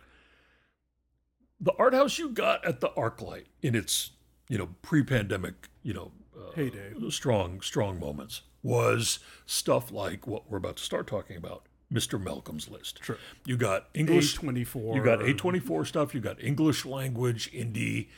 [1.61, 4.11] The art house you got at the ArcLight in its
[4.49, 6.93] you know pre-pandemic you know uh, Heyday.
[7.11, 12.23] strong strong moments was stuff like what we're about to start talking about, Mr.
[12.23, 13.01] Malcolm's List.
[13.03, 13.17] Sure.
[13.47, 14.95] You got English A24.
[14.95, 16.15] You got A24 stuff.
[16.15, 18.09] You got English language, indie.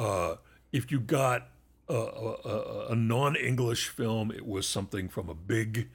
[0.00, 0.36] Uh,
[0.72, 1.48] if you got
[1.88, 4.30] a, a, a non-English film.
[4.30, 5.88] It was something from a big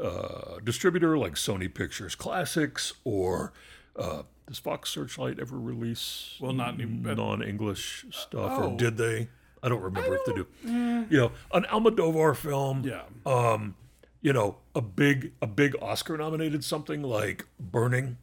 [0.00, 3.52] uh, distributor like Sony Pictures Classics or
[3.96, 8.70] uh, does Fox Searchlight ever release Well, not any- non-English stuff, Oh.
[8.72, 9.28] or did they?
[9.62, 10.46] I don't remember if they do.
[10.64, 12.84] You know, an Almodovar film.
[12.84, 13.02] Yeah.
[13.24, 13.74] Um,
[14.22, 18.18] you know, a big a big Oscar-nominated something like Burning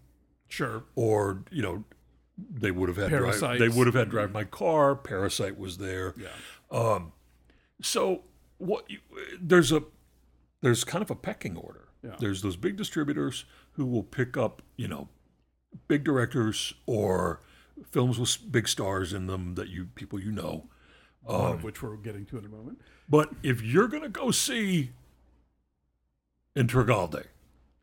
[0.47, 0.83] Sure.
[0.95, 1.83] or you know
[2.51, 6.13] they would have had drive, they would have had drive my car parasite was there
[6.17, 6.27] Yeah.
[6.71, 7.11] Um,
[7.81, 8.23] so
[8.57, 8.99] what you,
[9.41, 9.83] there's a
[10.61, 12.15] there's kind of a pecking order Yeah.
[12.19, 15.09] there's those big distributors who will pick up you know
[15.87, 17.41] big directors or
[17.89, 20.69] films with big stars in them that you people you know
[21.27, 22.79] Um, of which we're getting to in a moment.
[23.09, 24.91] but if you're going to go see
[26.55, 27.25] Intregalde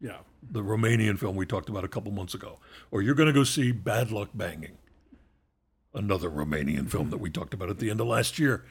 [0.01, 0.19] Yeah.
[0.51, 2.59] the Romanian film we talked about a couple months ago,
[2.91, 4.79] or you're going to go see Bad Luck Banging,
[5.95, 8.65] another Romanian film that we talked about at the end of last year.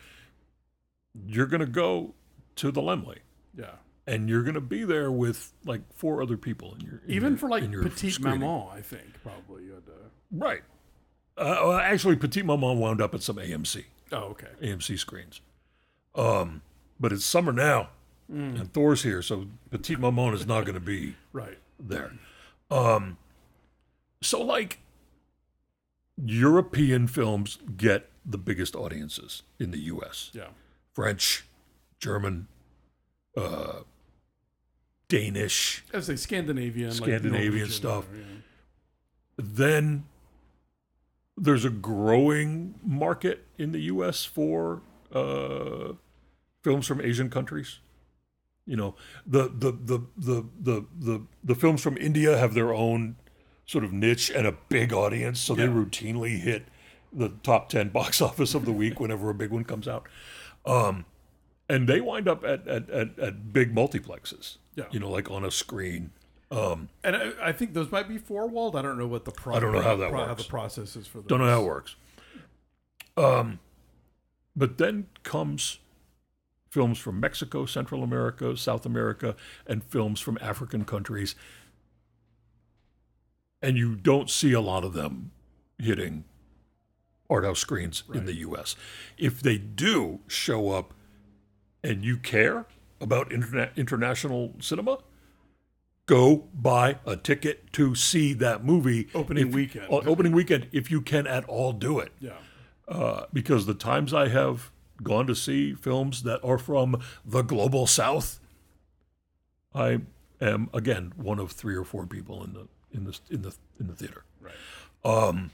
[1.25, 2.13] You're going to go
[2.57, 3.17] to the Laemmle,
[3.57, 3.75] Yeah.
[4.07, 7.29] and you're going to be there with like four other people in your in Even
[7.33, 8.39] your- for like Petite screening.
[8.41, 9.91] Maman, I think probably you had to.
[10.31, 10.61] right?
[11.37, 14.47] Uh, well, actually, Petite Maman wound up at some AMC Oh, okay.
[14.61, 15.41] AMC screens,
[16.15, 16.61] um,
[16.99, 17.89] but it's summer now,
[18.31, 21.57] and Thor's here, so Petite Maman is not going to be Right.
[21.79, 22.13] there.
[22.69, 23.17] Um,
[24.21, 24.79] so like
[26.23, 30.29] European films get the biggest audiences in the U.S.
[30.33, 30.49] Yeah.
[30.93, 31.45] French,
[31.99, 32.47] German,
[33.35, 33.79] uh,
[35.07, 35.83] Danish.
[35.93, 38.05] I say Scandinavian, Scandinavian like stuff.
[38.11, 38.23] or, yeah.
[39.37, 40.03] Then
[41.37, 44.25] there's a growing market in the U.S.
[44.25, 44.81] for
[45.13, 45.93] uh,
[46.61, 47.79] films from Asian countries.
[48.69, 53.15] You know, the the the the the the, the films from India have their own
[53.65, 56.67] sort of niche and a big audience, so they routinely hit
[57.11, 60.07] the top ten box office of the week whenever a big one comes out.
[60.67, 61.05] Um,
[61.67, 64.57] and they wind up at, at, at, at big multiplexes.
[64.75, 64.85] Yeah.
[64.91, 66.11] You know, like on a screen.
[66.51, 68.75] And I, I think those might be four walled.
[68.75, 70.43] I don't know what the pro- I don't know how that How works.
[70.43, 71.27] the process is for those.
[71.27, 71.95] Don't know how it works.
[73.17, 73.59] Um,
[74.55, 75.79] but then comes
[76.69, 79.35] films from Mexico, Central America, South America,
[79.67, 81.35] and films from African countries.
[83.61, 85.31] And you don't see a lot of them
[85.77, 86.23] hitting
[87.29, 88.75] art house screens in the US.
[89.17, 90.93] If they do show up
[91.83, 92.65] and you care
[93.01, 94.99] about interna- international cinema,
[96.05, 99.85] go buy a ticket to see that movie Opening If- weekend.
[99.91, 102.37] uh, opening weekend if you can at all do it Yeah.
[102.87, 104.71] uh, because the times I have
[105.03, 108.39] gone to see films that are from the global south,
[109.73, 110.01] I
[110.41, 113.87] am again one of three or four people in the in the in the in
[113.87, 114.23] the theater.
[114.41, 114.55] Right.
[115.03, 115.51] Um,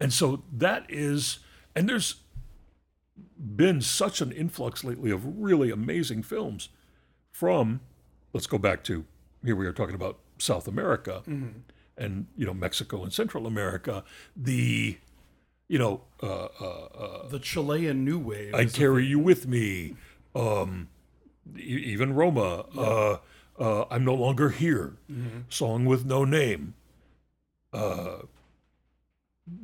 [0.00, 1.38] and so that is,
[1.74, 2.16] and there's
[3.38, 6.68] been such an influx lately of really amazing films
[7.30, 7.80] from,
[8.32, 9.04] let's go back to
[9.44, 11.22] here we are talking about South America
[11.96, 14.04] and, you know, Mexico and Central America.
[14.36, 14.98] The,
[15.68, 18.54] you know, uh, uh, The Chilean New Wave.
[18.54, 19.96] I carry you with me.
[20.34, 20.88] Um,
[21.56, 22.64] even Roma.
[22.76, 23.16] Uh,
[23.58, 24.96] uh, I'm no longer here.
[25.48, 26.74] Song with no name.
[27.72, 28.18] Uh,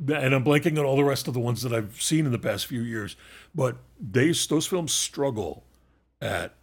[0.09, 2.39] and I'm blanking on all the rest of the ones that I've seen in the
[2.39, 3.17] past few years.
[3.55, 5.65] But they those films struggle
[6.21, 6.55] at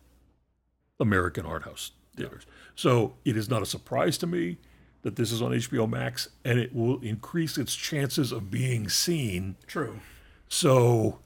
[0.99, 2.45] American art house theaters.
[2.75, 4.57] So it is not a surprise to me
[5.05, 9.55] that this is on HBO Max, and it will increase its chances of being seen.
[9.67, 9.99] True.
[10.49, 11.19] So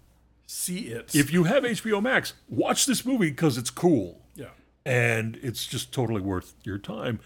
[0.47, 1.15] See it.
[1.15, 4.47] if you have HBO Max, watch this movie because it's cool yeah.
[4.85, 7.21] and it's just totally worth your time.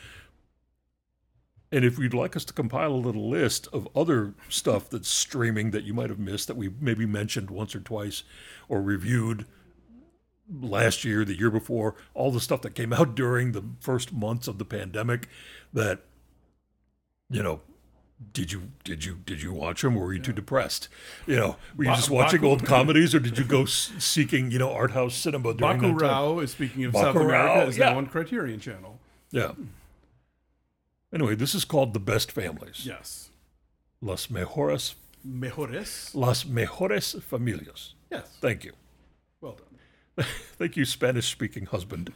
[1.71, 5.71] And if you'd like us to compile a little list of other stuff that's streaming
[5.71, 8.21] that you might have missed that we maybe mentioned once or twice
[8.69, 9.47] or reviewed
[10.61, 14.47] last year, the year before, all the stuff that came out during the first months
[14.47, 15.27] of the pandemic
[15.73, 16.01] that
[17.33, 17.59] you know
[18.31, 20.87] did you did you did you watch them or were you too depressed
[21.27, 23.91] you know were you Ba- just watching Baku- old comedies or did you go s-
[23.99, 26.39] seeking you know art house cinema during that time?
[26.39, 27.89] Is speaking of South America is yeah.
[27.89, 28.99] now on Criterion Channel.
[29.31, 29.51] Yeah.
[31.13, 32.85] Anyway, this is called The Best Families.
[32.85, 33.29] Yes.
[34.01, 34.95] Las mejores,
[35.27, 36.13] Mejores.
[36.15, 37.93] las mejores familias.
[38.11, 38.27] Yes.
[38.41, 38.73] Thank you.
[39.41, 39.57] Well
[40.17, 40.25] done.
[40.57, 42.11] Thank you, Spanish speaking husband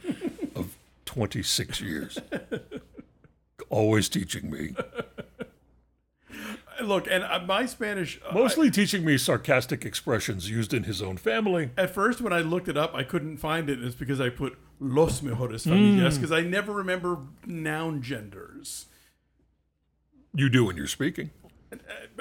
[0.54, 0.76] of
[1.06, 2.18] 26 years.
[3.70, 4.74] Always teaching me.
[6.82, 8.20] Look, and uh, my Spanish.
[8.28, 11.70] Uh, Mostly teaching me sarcastic expressions used in his own family.
[11.76, 13.78] at first, when I looked it up, I couldn't find it.
[13.78, 16.20] and It's because I put los mejores familias Hmm.
[16.20, 18.86] because I never remember noun genders.
[20.34, 21.30] You do when you're speaking.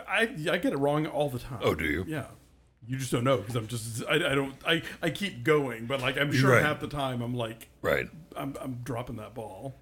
[0.07, 1.59] I I get it wrong all the time.
[1.61, 2.03] Oh, do you?
[2.07, 2.25] Yeah.
[2.87, 6.01] You just don't know because I'm just I, I don't I, I keep going, but
[6.01, 6.63] like I'm sure Right.
[6.63, 8.07] half the time I'm like Right.
[8.35, 9.75] I'm I'm dropping that ball.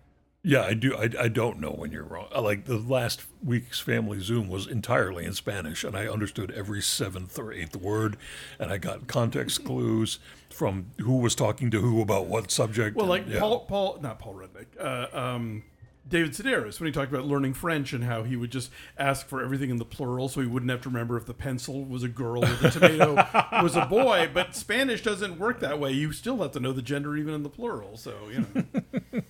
[0.48, 0.96] Yeah, I do.
[0.96, 2.28] I, I don't know when you're wrong.
[2.40, 7.40] Like the last week's family Zoom was entirely in Spanish, and I understood every seventh
[7.40, 8.16] or eighth word,
[8.60, 10.20] and I got context clues
[10.52, 12.96] from who was talking to who about what subject.
[12.96, 13.40] Well, and- like yeah.
[13.40, 15.64] Paul Paul not Paul Rudnick, uh, um,
[16.08, 19.44] David Sedaris when he talked about learning French and how he would just ask for
[19.44, 22.08] everything in the plural so he wouldn't have to remember if the pencil was a
[22.08, 23.16] girl or the tomato
[23.64, 24.30] was a boy.
[24.32, 25.92] But Spanish doesn't work that way.
[25.94, 27.98] You still have to know the gender even in the plural.
[27.98, 29.22] So you know.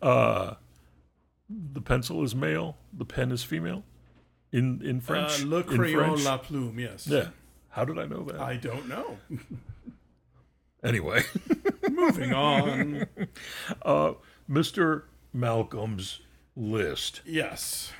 [0.00, 0.56] The
[1.84, 3.84] pencil is male, the pen is female,
[4.52, 5.42] in in Uh, French.
[5.44, 6.78] le in crayon, la plume.
[6.78, 7.06] Yes.
[7.06, 7.28] Yeah.
[7.70, 8.40] How did I know that?
[8.40, 9.18] I don't know.
[10.82, 11.22] anyway,
[11.90, 13.06] Moving on.
[13.82, 14.12] Uh,
[14.50, 15.02] Mr.
[15.34, 16.20] Malcolm's
[16.56, 17.20] list.
[17.26, 17.92] Yes.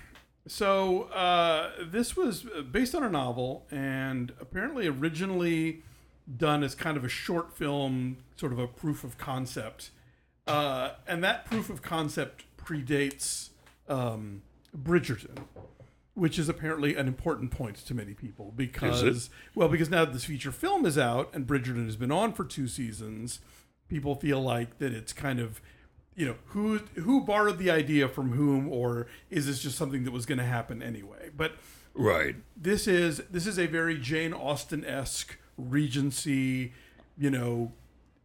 [0.47, 5.83] So uh, this was based on a novel, and apparently originally
[6.37, 9.91] done as kind of a short film, sort of a proof of concept.
[10.49, 13.51] Uh, and that proof of concept predates
[13.89, 14.43] um,
[14.77, 15.37] Bridgerton,
[16.15, 20.53] which is apparently an important point to many people because, well, because now this feature
[20.53, 23.41] film is out and Bridgerton has been on for two seasons,
[23.89, 25.61] people feel like that it's kind of
[26.15, 30.11] you know who who borrowed the idea from whom or is this just something that
[30.11, 31.53] was going to happen anyway but
[31.95, 32.35] Right.
[32.57, 36.73] this is this is a very jane austen-esque regency
[37.17, 37.71] you know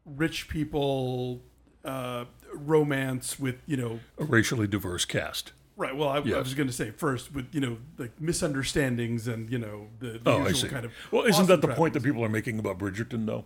[0.08, 1.44] rich people
[1.84, 5.52] uh romance with you know A racially diverse cast.
[5.76, 9.50] right well i, I was going to say first with you know like misunderstandings and
[9.50, 12.24] you know the, the Oh, usual kind of well, isn't that the point that people
[12.24, 13.46] are making about Bridgerton, though?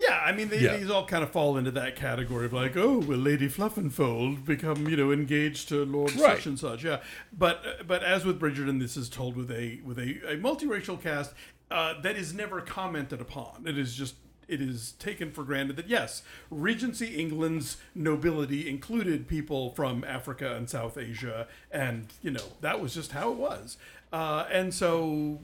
[0.00, 0.76] Yeah, I mean, they, Yeah.
[0.78, 4.88] these all kind of fall into that category of like, oh, will Lady Flufferfold become,
[4.88, 6.36] you know, engaged to Lord Right.
[6.38, 6.82] such and such?
[6.82, 7.00] Yeah,
[7.32, 11.34] but but as with Bridgerton, this is told with a with a, a multiracial cast
[11.70, 13.64] uh, that is never commented upon.
[13.66, 14.14] It is just
[14.52, 20.68] it is taken for granted that yes, Regency England's nobility included people from Africa and
[20.68, 23.78] South Asia, and you know that was just how it was.
[24.12, 25.40] Uh, and so,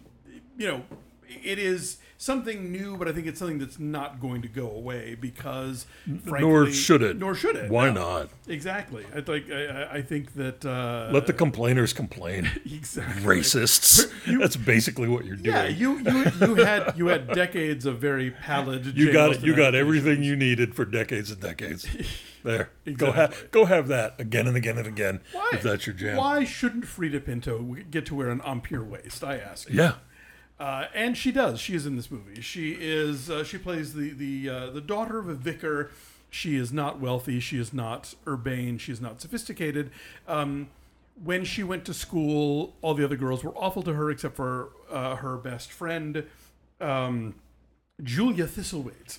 [0.59, 0.83] you know,
[1.29, 5.15] it is something new, but I think it's something that's not going to go away
[5.21, 5.87] because,
[6.25, 7.17] frankly, nor should it.
[7.17, 7.71] Nor should it.
[7.71, 8.01] Why No.
[8.01, 8.31] not?
[8.49, 9.05] Exactly.
[9.15, 12.51] I think I, I- think that uh, Let the complainers complain.
[12.65, 14.11] exactly Racists.
[14.41, 15.55] That's basically what you're doing.
[15.55, 18.87] Yeah, you, you you had you had decades of very pallid.
[18.97, 21.87] You got Austen you got everything you needed for decades and decades.
[22.45, 23.13] There, go Exactly.
[23.21, 26.17] have go have that again and again and again Why, if that's your jam.
[26.17, 29.25] Why shouldn't Freida Pinto get to wear an empire waist?
[29.25, 29.69] I ask.
[29.69, 29.77] You.
[29.77, 29.95] Yeah,
[30.59, 31.61] Uh, and she does.
[31.61, 32.41] She is in this movie.
[32.41, 33.31] She is.
[33.31, 35.91] Uh, she plays the the uh, the daughter of a vicar.
[36.31, 37.41] She is not wealthy.
[37.41, 38.79] She is not urbane.
[38.79, 39.91] She is not sophisticated.
[40.27, 40.69] Um,
[41.23, 44.71] when she went to school, all the other girls were awful to her, except for
[44.91, 46.25] uh, her best friend,
[46.81, 47.35] um,
[48.03, 49.19] Julia Thistlewaite.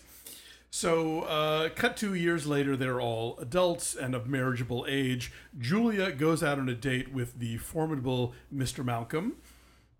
[0.71, 5.31] So, uh, cut two years later, they're all adults and of marriageable age.
[5.57, 8.85] Julia goes out on a date with the formidable Mr.
[8.85, 9.37] Malcolm,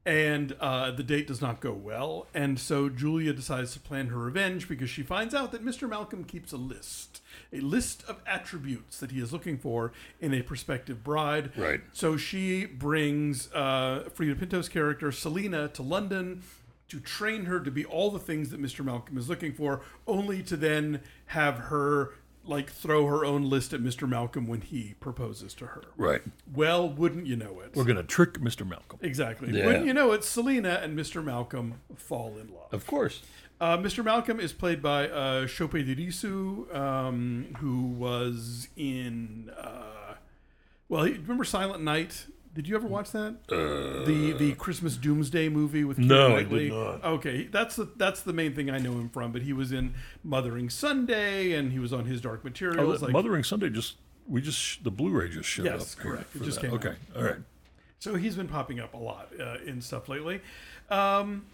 [0.06, 2.28] and uh, the date does not go well.
[2.34, 5.90] And so, Julia decides to plan her revenge because she finds out that Mr.
[5.90, 10.42] Malcolm keeps a list a list of attributes that he is looking for in a
[10.42, 11.52] prospective bride.
[11.58, 11.82] Right.
[11.94, 16.44] So, she brings uh, Freida Pinto's character, Selina, to London
[16.90, 18.84] to train her to be all the things that Mr.
[18.84, 22.16] Malcolm is looking for, only to then have her
[22.50, 24.10] like throw her own list at Mr.
[24.10, 25.84] Malcolm when he proposes to her.
[25.96, 26.22] right.
[26.54, 27.76] Well, wouldn't you know it?
[27.76, 28.68] We're gonna trick Mr.
[28.68, 29.00] Malcolm.
[29.02, 29.56] Exactly.
[29.58, 29.66] Yeah.
[29.68, 30.24] Wouldn't you know it?
[30.24, 31.24] Selina and Mr.
[31.24, 32.74] Malcolm fall in love.
[32.74, 33.22] Of course.
[33.62, 34.04] Uh, Mr.
[34.04, 39.52] Malcolm is played by uh, Sope Dirisu, um, who was in.
[39.58, 40.14] Uh,
[40.88, 42.26] well, he- remember Silent Night?
[42.54, 43.36] Did you ever watch that?
[43.48, 47.04] the the Christmas Doomsday movie with Keira No, I did not.
[47.04, 49.32] Okay, that's the that's the main thing I know him from.
[49.32, 49.94] But he was in
[50.24, 53.00] Mothering Sunday, and he was on His Dark Oh, Materials.
[53.00, 53.96] that like, Mothering Sunday just
[54.28, 56.00] we just the Blu-ray just showed Yes, up.
[56.04, 56.36] correct.
[56.36, 56.68] It just that.
[56.68, 56.86] came out.
[56.86, 56.96] Okay.
[57.16, 57.38] All right.
[58.00, 60.42] So he's been popping up a lot uh, in stuff lately,
[60.90, 61.46] um,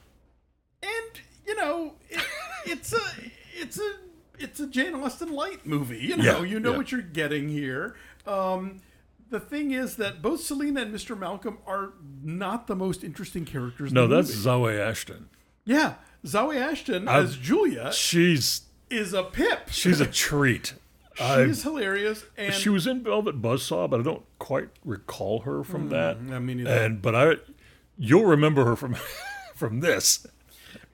[0.84, 2.24] and you know, it,
[2.66, 3.00] it's a
[3.54, 3.92] it's a
[4.40, 6.00] it's a Jane Austen light movie.
[6.00, 6.78] You know, Yeah, you know yeah.
[6.78, 7.96] what you're getting here.
[8.28, 8.82] Um,
[9.40, 11.18] the thing is that both Selina and Mr.
[11.18, 13.92] Malcolm are not the most interesting characters.
[13.92, 14.32] No, in the that's.
[14.34, 15.28] Zawe Ashton.
[15.66, 15.96] yeah.
[16.26, 19.70] Zawe Ashton I've- as Julia She's is a pip.
[19.70, 20.74] she's a treat.
[21.20, 25.64] I, She's hilarious, and she was in Velvet Buzzsaw, but I don't quite recall her
[25.64, 26.18] from that.
[26.18, 26.66] I mean.
[26.68, 27.36] And but I,
[27.98, 28.96] you'll remember her from
[29.56, 30.28] from this.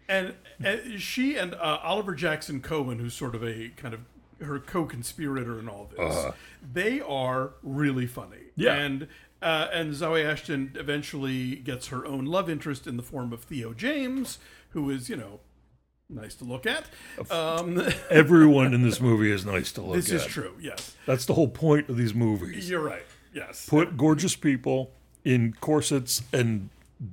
[0.08, 4.02] and, and she and uh, Oliver Jackson Cohen, who's sort of a kind of
[4.42, 6.26] her co-conspirator in all this,
[6.74, 8.52] they are really funny.
[8.56, 8.74] Yeah.
[8.76, 9.08] and
[9.42, 13.74] Uh, and Zawe Ashton eventually gets her own love interest in the form of Theo
[13.74, 14.38] James,
[14.70, 15.40] who is, you know,
[16.10, 16.86] nice to look at.
[17.32, 17.82] Um,
[18.12, 20.14] Everyone in this movie is nice to look this at.
[20.14, 20.54] This is true.
[20.62, 22.70] Yes, That's the whole point of these movies.
[22.70, 23.04] you're right.
[23.34, 24.92] Yes, Put gorgeous people
[25.24, 26.70] in corsets and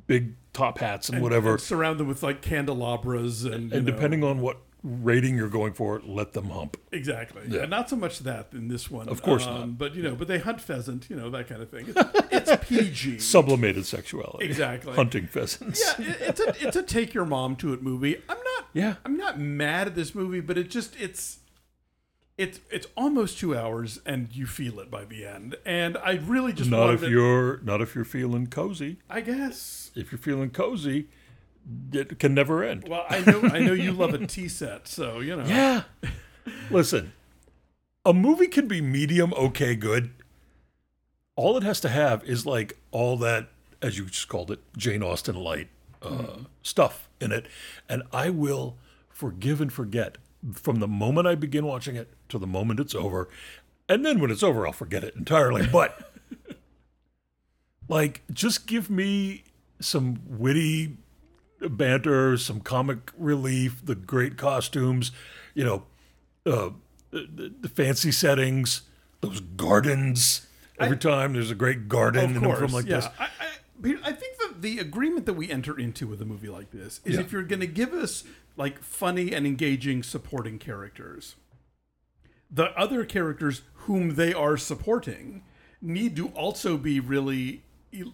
[0.07, 1.53] big top hats and, whatever.
[1.53, 4.59] And surround them with like candelabras and and know, depending on what
[4.89, 6.76] rating you're going for, let them hump.
[6.93, 7.43] exactly.
[7.49, 7.61] Yeah.
[7.62, 9.78] And not so much that in this one, Of course um, not.
[9.78, 11.09] But you know, but they hunt pheasant.
[11.11, 11.86] You know that kind of thing.
[12.30, 13.18] It's, it's PG.
[13.18, 14.45] Sublimated sexuality.
[14.45, 14.95] Exactly.
[14.95, 15.82] Hunting pheasants.
[15.99, 18.16] yeah, it- it's a it's a take your mom to it movie.
[18.28, 18.95] I'm not Yeah.
[19.05, 21.39] I'm not mad at this movie, but it just it's
[22.36, 25.57] it's it's almost two hours and you feel it by the end.
[25.66, 28.99] And I really just Not if it- you're not if you're feeling cozy.
[29.11, 29.91] I guess.
[29.97, 31.09] If you're feeling cozy,
[31.93, 32.89] it can never end.
[32.89, 35.45] Well, I know I know you love a tea set, so you know.
[35.45, 35.83] Yeah.
[36.71, 37.12] Listen,
[38.05, 40.11] a movie can be medium, okay, good.
[41.37, 43.49] All it has to have is like all that,
[43.83, 45.69] as you just called it, Jane Austen light
[46.03, 47.47] uh, stuff in it,
[47.89, 48.77] and I will
[49.11, 50.19] forgive and forget
[50.55, 53.29] from the moment I begin watching it to the moment it's over,
[53.89, 55.66] and then when it's over, I'll forget it entirely.
[55.66, 56.11] But
[57.89, 59.45] like, just give me
[59.81, 60.97] some witty
[61.61, 65.11] banter, some comic relief, the great costumes,
[65.55, 65.83] you know,
[66.47, 66.71] uh,
[67.11, 68.83] the, the fancy settings,
[69.21, 70.47] those gardens.
[70.79, 72.97] Every time there's a great garden in a film like yeah.
[72.97, 73.09] this.
[73.19, 76.71] I, I, I think that the agreement that we enter into with a movie like
[76.71, 77.21] this is Yeah.
[77.21, 78.23] if you're going to give us
[78.57, 81.35] like funny and engaging supporting characters,
[82.51, 85.43] the other characters whom they are supporting
[85.83, 87.63] need to also be really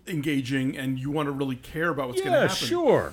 [0.07, 2.67] engaging, and you want to really care about what's going to Yeah, happen.
[2.67, 3.13] sure.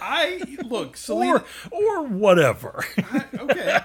[0.00, 1.44] I look, Selina.
[1.70, 2.84] Or or whatever.
[2.98, 3.80] I- okay,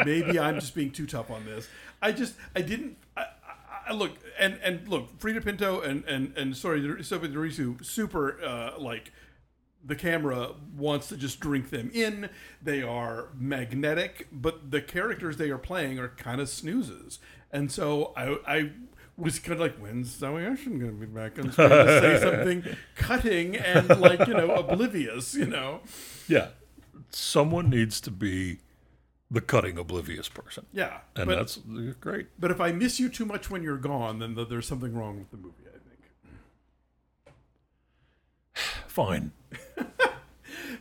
[0.04, 1.68] maybe I'm just being too tough on this.
[2.00, 2.96] I just I didn't.
[3.16, 3.26] I,
[3.88, 8.78] I, look and and look, Freida Pinto and and and sorry, Sope Dirisu, super uh,
[8.78, 9.12] like
[9.84, 12.28] the camera wants to just drink them in.
[12.62, 17.18] They are magnetic, but the characters they are playing are kind of snoozes,
[17.50, 18.70] and so I I.
[19.16, 22.20] Was kind of like, when's Zawe Ashton going to be back on screen to say
[22.22, 25.80] something cutting and like you know oblivious, you know?
[26.26, 26.48] yeah.
[27.10, 28.60] Someone needs to be
[29.30, 30.64] the cutting oblivious person.
[30.72, 32.28] Yeah, And but that's uh, great.
[32.40, 35.18] But if I miss you too much when you're gone, then th- there's something wrong
[35.18, 35.64] with the movie.
[35.66, 35.78] I
[37.26, 37.36] think.
[38.86, 39.32] Fine.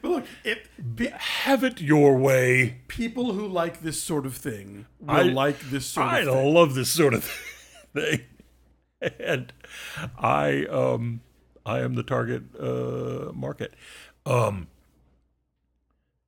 [0.02, 2.80] But look, it pe- Have it your way.
[2.88, 6.38] people who like this sort of thing will I- like this sort I of thing.
[6.38, 7.48] I love this sort of thing.
[9.20, 9.52] And
[10.20, 11.22] I um
[11.66, 13.74] I am the target uh market.
[14.26, 14.68] Um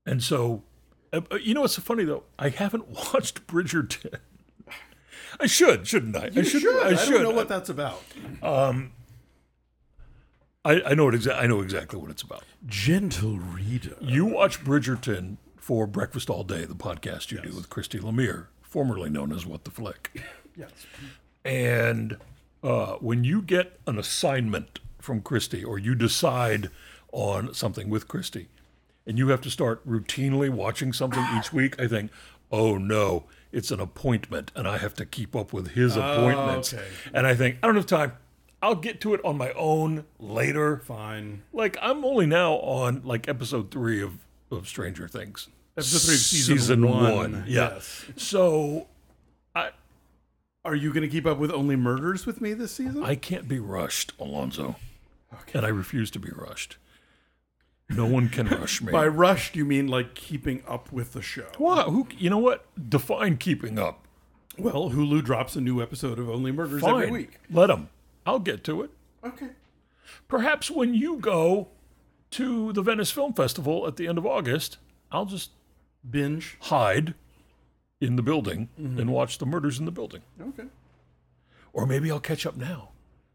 [0.05, 0.63] and so
[1.11, 2.23] uh, uh, you know what's so funny though?
[2.39, 4.15] I haven't watched Bridgerton.
[5.39, 6.27] I should, shouldn't I?
[6.27, 6.61] You I should.
[6.61, 6.83] should.
[6.83, 7.13] I I, should.
[7.13, 8.01] don't know what that's about.
[10.65, 12.43] I, I know what exa- I know exactly what it's about.
[12.65, 13.97] Gentle reader.
[13.99, 19.09] You watch Bridgerton for Breakfast All Day, the podcast you do with Christy Lemire, formerly
[19.09, 20.11] known as What the Flick.
[20.55, 20.71] Yes.
[21.45, 22.17] And
[22.63, 26.69] uh, when you get an assignment from Christy or you decide
[27.11, 28.47] on something with Christy
[29.05, 32.11] and you have to start routinely watching something each week, I think,
[32.51, 36.73] oh no, it's an appointment and I have to keep up with his appointments.
[36.73, 36.87] Oh, okay.
[37.13, 38.13] And I think, I don't have time.
[38.61, 40.77] I'll get to it on my own later.
[40.77, 41.43] Fine.
[41.51, 44.19] Like, I'm only now on like episode three of,
[44.49, 45.49] of Stranger Things.
[45.75, 47.43] Episode three of season one.
[47.45, 47.73] Yeah.
[47.73, 48.05] Yes.
[48.15, 48.87] So
[49.53, 49.71] I,
[50.65, 53.03] Are you going to keep up with Only Murders with me this season?
[53.03, 54.75] I can't be rushed, Alonso.
[55.53, 56.77] And I refuse to be rushed.
[57.89, 58.91] No one can rush me.
[58.91, 61.47] By rushed, you mean like keeping up with the show?
[61.57, 61.83] Why?
[61.83, 62.07] Who?
[62.17, 62.65] You know what?
[62.89, 64.05] Define keeping up.
[64.57, 66.93] Well, Hulu drops a new episode of Only Murders Fine.
[67.03, 67.39] every week.
[67.49, 67.89] Let them.
[68.25, 68.91] I'll get to it.
[69.23, 69.49] Okay.
[70.27, 71.67] Perhaps when you go
[72.31, 74.77] to the Venice Film Festival at the end of August,
[75.11, 75.51] I'll just
[76.09, 76.57] Binge.
[76.61, 77.15] hide
[78.03, 78.99] in the building Mm-hmm.
[78.99, 80.21] and watch the murders in the building.
[80.41, 80.65] Okay.
[81.71, 82.89] Or maybe I'll catch up now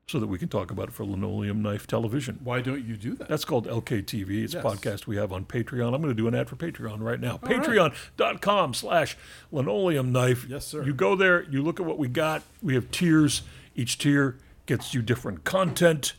[0.06, 2.38] so that we can talk about it for Linoleum Knife Television.
[2.42, 3.28] Why don't you do that?
[3.28, 4.44] That's called LKTV.
[4.44, 4.64] It's Yes.
[4.64, 5.92] a podcast we have on Patreon.
[5.94, 7.36] I'm going to do an ad for Patreon right now.
[7.38, 9.16] Patreon.com slash
[9.52, 10.46] linoleum knife.
[10.48, 10.82] Yes, sir.
[10.84, 12.42] You go there, you look at what we got.
[12.62, 13.42] We have tiers.
[13.74, 16.14] Each tier gets you different content.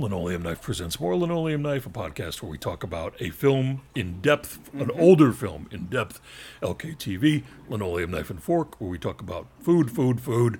[0.00, 4.20] Linoleum Knife presents More Linoleum Knife, a podcast where we talk about a film in
[4.20, 6.20] depth, an older film in depth.
[6.62, 10.58] LKTV, Linoleum Knife and Fork, where we talk about food, food, food.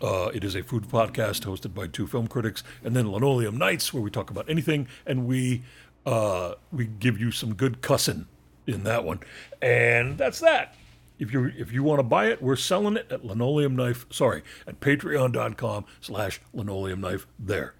[0.00, 3.92] Uh, it is a food podcast hosted by two film critics, and then Linoleum Nights,
[3.92, 5.62] where we talk about anything, and we
[6.06, 8.26] uh, we give you some good cussing
[8.66, 9.18] in that one,
[9.60, 10.74] and that's that.
[11.18, 14.06] if you if you want to buy it, we're selling it at Linoleum Knife.
[14.10, 17.26] Sorry, at Patreon.com/slash Linoleum Knife.
[17.38, 17.74] There,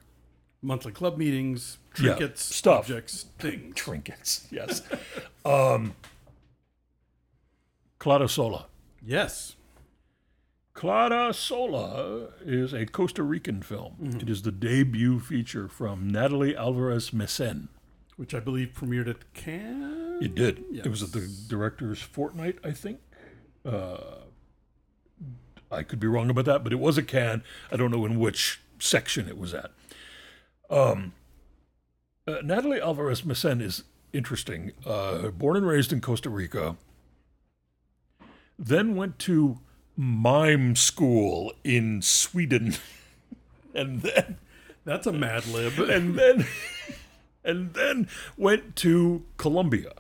[0.61, 2.81] Monthly club meetings, Yeah, trinkets, stuff.
[2.81, 3.75] objects, things.
[3.77, 4.47] trinkets.
[4.53, 4.83] Yes.
[5.45, 5.95] um,
[7.99, 8.67] Clara Sola.
[9.05, 9.55] Yes.
[10.75, 14.19] Clara Sola is a Costa Rican film.
[14.21, 17.69] It is the debut feature from Nathalie Álvarez Mesén.
[18.17, 20.19] Which I believe premiered at Cannes.
[20.23, 20.65] It did.
[20.73, 22.99] It was at the director's fortnight, I think.
[23.65, 23.99] Uh,
[25.71, 27.43] I could be wrong about that, but it was a Cannes.
[27.71, 29.71] I don't know in which section it was at.
[30.71, 31.13] Um,
[32.27, 34.73] uh, Nathalie Álvarez Mesén is interesting.
[34.85, 36.77] Uh, born and raised in Costa Rica,
[38.59, 39.61] then went to
[39.97, 42.77] mime school in Sweden,
[43.75, 44.39] and then
[44.85, 45.79] That's a Mad Lib.
[45.91, 46.47] and then
[47.45, 49.93] and then went to Columbia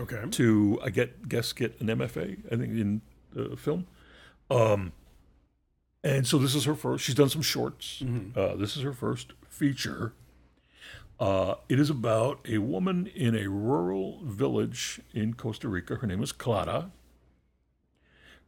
[0.00, 0.22] Okay.
[0.30, 3.00] to I get guess get an MFA I think in
[3.36, 3.86] uh, film.
[4.50, 4.92] Um,
[6.04, 7.04] and so this is her first.
[7.04, 8.02] She's done some shorts.
[8.36, 10.12] Uh, this is her first feature.
[11.20, 15.96] Uh, it is about a woman in a rural village in Costa Rica.
[15.96, 16.92] Her name is Clara.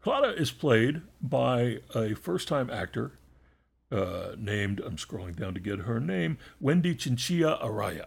[0.02, 3.18] Clara is played by a first-time actor
[3.92, 8.06] uh, named I'm scrolling down to get her name Wendy Chinchilla Araya.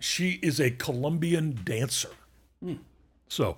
[0.00, 2.10] She is a Colombian dancer.
[3.28, 3.56] So,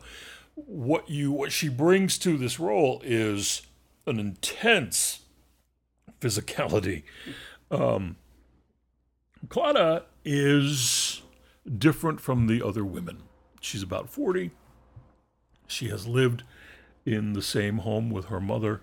[0.55, 3.66] what you what she brings to this role is
[4.07, 5.21] an intense
[6.21, 7.03] physicality.
[7.71, 8.17] Um,
[9.49, 11.23] Clara is
[11.79, 13.23] different from the other women.
[13.61, 14.53] She's about forty.
[15.67, 16.45] She has lived
[17.05, 18.83] in the same home with her mother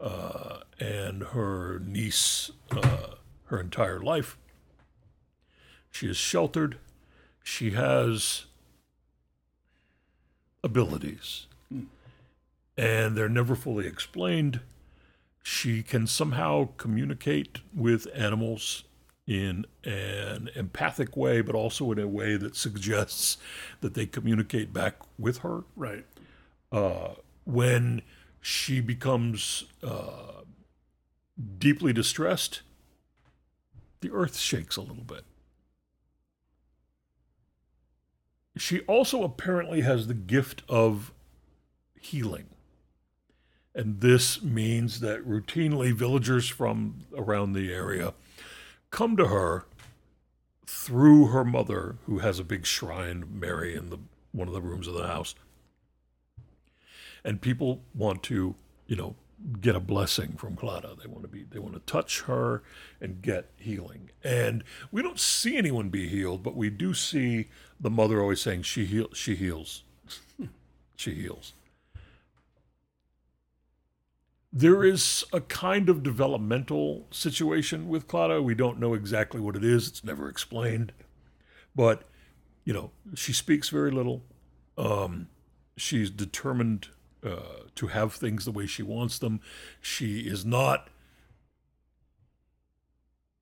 [0.00, 4.38] uh, and her niece uh, her entire life.
[5.90, 6.78] She is sheltered.
[7.44, 8.46] She has
[10.64, 11.46] abilities,
[12.76, 14.60] and they're never fully explained.
[15.42, 18.84] She can somehow communicate with animals
[19.26, 23.38] in an empathic way, but also in a way that suggests
[23.80, 26.04] that they communicate back with her Right.
[27.44, 28.02] when
[28.40, 30.42] she becomes uh,
[31.58, 32.62] deeply distressed,
[34.00, 35.24] the earth shakes a little bit.
[38.56, 41.12] She also apparently has the gift of
[42.00, 42.46] healing.
[43.74, 48.12] And this means that routinely villagers from around the area
[48.90, 49.64] come to her
[50.66, 53.98] through her mother, who has a big shrine, Mary, in the
[54.32, 55.34] one of the rooms of the house
[57.24, 58.54] and people want to,
[58.86, 59.14] you know,
[59.60, 60.90] get a blessing from Clara.
[61.00, 62.62] They want to be, they want to touch her
[63.00, 64.10] and get healing.
[64.22, 67.48] And we don't see anyone be healed, but we do see
[67.80, 69.82] the mother always saying, "She heal, she heals,
[70.96, 71.54] she heals."
[74.52, 78.42] There is a kind of developmental situation with Clara.
[78.42, 79.88] We don't know exactly what it is.
[79.88, 80.92] It's never explained,
[81.74, 82.04] but
[82.64, 84.22] you know, she speaks very little.
[84.76, 85.28] Um,
[85.76, 86.88] she's determined
[87.24, 89.40] uh, to have things the way she wants them.
[89.80, 90.88] She is not.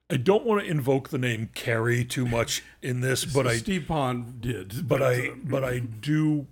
[0.09, 3.87] I don't want to invoke the name Carrie too much in this, but I Steve
[3.87, 4.89] Pond did.
[4.89, 6.47] but I uh, but I do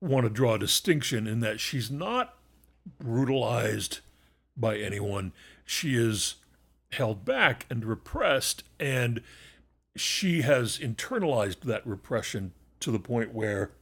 [0.00, 2.37] want to draw a distinction in that she's not
[2.98, 4.00] brutalized
[4.56, 5.32] by anyone.
[5.64, 6.36] She is
[6.92, 9.22] held back and repressed, and
[9.96, 13.72] she has internalized that repression to the point where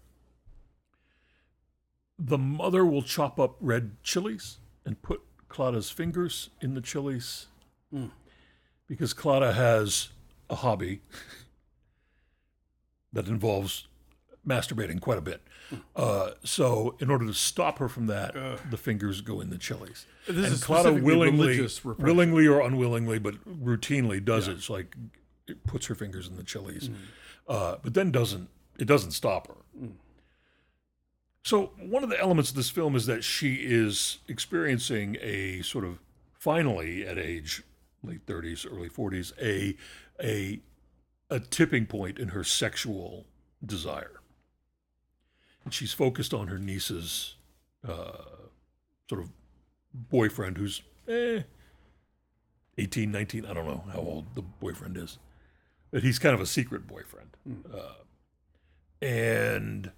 [2.18, 7.46] the mother will chop up red chilies and put Clara's fingers in the chilies
[7.90, 8.06] hmm.
[8.86, 10.08] because Clara has
[10.48, 11.00] a hobby
[13.12, 13.86] that involves
[14.46, 15.42] masturbating quite a bit.
[15.94, 18.34] Uh, so, in order to stop her from that,
[18.70, 20.06] the fingers go in the chilies.
[20.26, 21.68] This and is Clara willingly,
[21.98, 24.52] willingly or unwillingly, but routinely does it.
[24.52, 24.96] It's like
[25.48, 26.90] it puts her fingers in the chilies,
[27.48, 29.88] uh, but then doesn't it doesn't stop her.
[31.42, 35.84] So one of the elements of this film is that she is experiencing a sort
[35.84, 36.00] of
[36.32, 37.62] finally at age
[38.02, 39.76] late 30s, early 40s, a
[40.24, 40.60] a
[41.30, 43.26] a tipping point in her sexual
[43.64, 44.15] desire.
[45.66, 47.34] And she's focused on her niece's
[47.86, 48.22] uh,
[49.08, 49.30] sort of
[49.92, 51.42] boyfriend who's eh,
[52.78, 55.18] 18, 19, I don't know how old the boyfriend is.
[55.90, 57.30] But he's kind of a secret boyfriend.
[57.74, 58.04] Uh,
[59.04, 59.90] and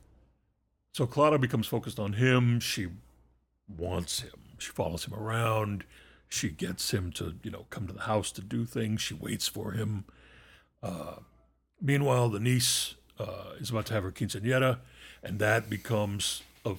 [0.95, 2.61] so Clara becomes focused on him.
[2.61, 2.87] She
[3.69, 4.41] wants him.
[4.57, 5.85] She follows him around.
[6.31, 9.03] She gets him to, you know, come to the house to do things.
[9.03, 10.07] She waits for him.
[10.83, 11.16] Uh,
[11.79, 14.79] meanwhile, the niece uh, is about to have her quinceañera,
[15.23, 16.75] and that becomes a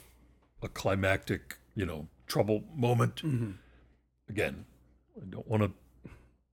[0.61, 3.17] a climactic, you know, trouble moment.
[3.17, 3.51] Mm-hmm.
[4.29, 4.65] Again,
[5.21, 5.71] I don't want to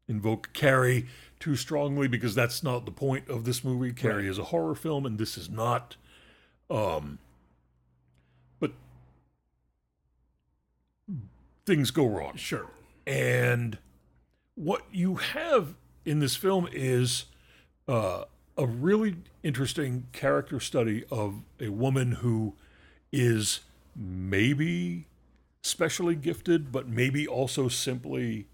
[0.09, 1.07] invoke Carrie
[1.41, 3.93] too strongly because that's not the point of this movie.
[3.93, 4.30] Carrie Right.
[4.30, 5.97] is a horror film, and this is not.
[6.70, 7.18] Um,
[8.61, 8.72] but
[11.66, 12.37] things go wrong.
[12.37, 12.70] Sure.
[13.07, 13.78] And
[14.55, 15.74] what you have
[16.05, 17.26] in this film is
[17.87, 18.24] uh,
[18.57, 22.54] a really interesting character study of a woman who
[23.12, 23.61] is
[23.94, 25.07] maybe
[25.62, 28.46] specially gifted, but maybe also simply,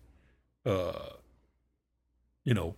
[0.64, 1.11] uh,
[2.44, 2.74] you know,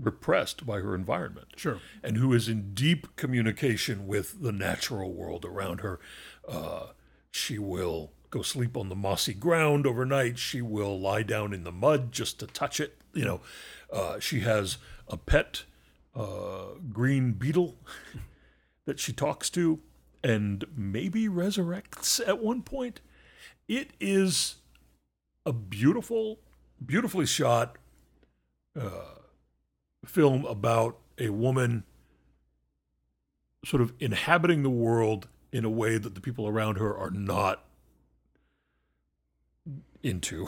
[0.00, 1.78] repressed by her environment Sure.
[2.02, 6.00] and who is in deep communication with the natural world around her.
[6.48, 6.88] Uh,
[7.30, 10.38] she will go sleep on the mossy ground overnight.
[10.38, 12.98] She will lie down in the mud just to touch it.
[13.12, 13.40] You know,
[13.92, 15.62] uh, she has a pet
[16.14, 17.76] uh, green beetle
[18.84, 19.80] that she talks to
[20.22, 23.00] and maybe resurrects at one point.
[23.68, 24.56] It is
[25.44, 26.38] a beautiful,
[26.84, 27.76] beautifully shot
[28.78, 29.18] uh,
[30.04, 31.84] film about a woman
[33.64, 37.64] sort of inhabiting the world in a way that the people around her are not
[40.02, 40.46] into.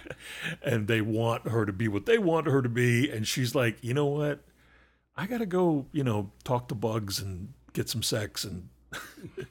[0.62, 3.10] and they want her to be what they want her to be.
[3.10, 4.40] And she's like, you know what?
[5.16, 8.68] I got to go, you know, talk to bugs and get some sex and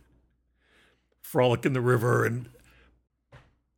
[1.21, 2.25] frolic in the river.
[2.25, 2.49] And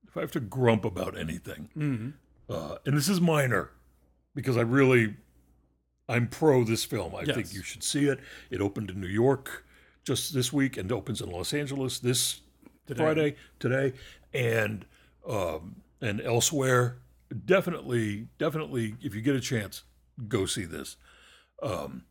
[0.08, 2.10] if I have to grump about anything, Mm-hmm.
[2.50, 3.72] uh, and this is minor
[4.36, 5.16] because I really
[6.10, 7.16] I'm pro this film.
[7.16, 7.36] I Yes.
[7.36, 8.20] think you should see it.
[8.50, 9.66] It opened in New York
[10.04, 12.42] just this week and opens in Los Angeles this
[12.86, 13.02] Today.
[13.02, 13.94] Friday today
[14.34, 14.86] and
[15.28, 16.98] um, and elsewhere.
[17.46, 19.84] Definitely, definitely, if you get a chance,
[20.28, 20.98] go see this.
[21.64, 22.04] Um,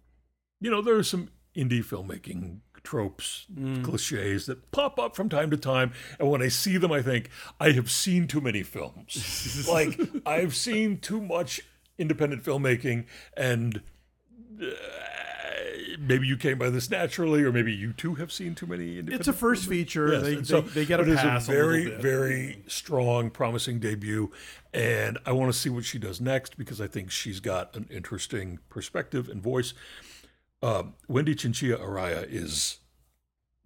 [0.61, 3.47] you know, there are some indie filmmaking tropes,
[3.83, 7.29] cliches that pop up from time to time, and when I see them, I think
[7.61, 9.69] I have seen too many films.
[9.69, 11.61] like I've seen too much
[11.99, 13.83] independent filmmaking, and
[14.61, 14.67] uh,
[16.03, 18.99] maybe you came by this naturally, or maybe you too have seen too many.
[18.99, 20.13] Independent It's a first feature.
[20.13, 21.49] Yes, they, so- they get a but it's pass.
[21.49, 22.01] a very, bit.
[22.01, 24.31] very strong, promising debut,
[24.75, 27.87] and I want to see what she does next because I think she's got an
[27.91, 29.75] interesting perspective and voice.
[30.63, 32.79] Um, Wendy Chinchilla Araya is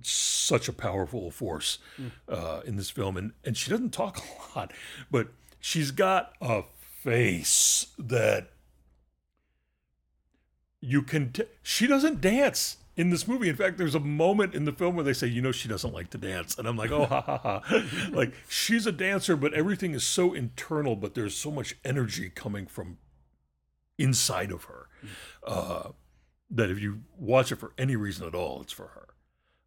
[0.02, 1.78] such a powerful force
[2.28, 4.18] uh, in this film, and and she doesn't talk
[4.54, 4.72] a lot,
[5.10, 5.28] but
[5.60, 6.62] she's got a
[7.02, 8.50] face that
[10.86, 11.32] you can.
[11.32, 13.48] T- she doesn't dance in this movie.
[13.48, 15.92] In fact, there's a moment in the film where they say, "You know, she doesn't
[15.92, 17.82] like to dance," and I'm like, "Oh, ha ha ha!"
[18.12, 20.94] like she's a dancer, but everything is so internal.
[20.94, 22.98] But there's so much energy coming from
[23.98, 24.88] inside of her
[25.44, 25.90] uh,
[26.50, 29.08] that if you watch it for any reason at all, it's for her.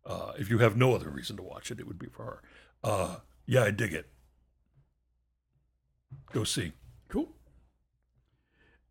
[0.06, 2.42] Uh, if you have no other reason to watch it, it would be for her.
[2.82, 3.16] Uh,
[3.46, 4.08] yeah, I dig it.
[6.32, 6.72] Go see.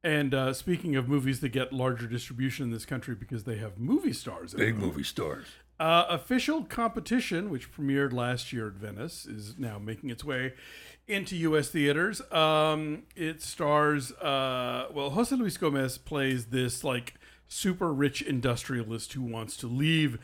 [0.04, 3.78] And uh, speaking of movies that get larger distribution in this country because they have
[3.78, 5.46] movie stars in Big them, movie stars.
[5.80, 10.54] Uh, official competition, which premiered last year at Venice, is now making its way
[11.08, 11.68] into U.S.
[11.68, 12.20] theaters.
[12.32, 17.14] Um, it stars, uh, well, Jose Luis Gomez plays this like
[17.48, 20.18] super rich industrialist who wants to leave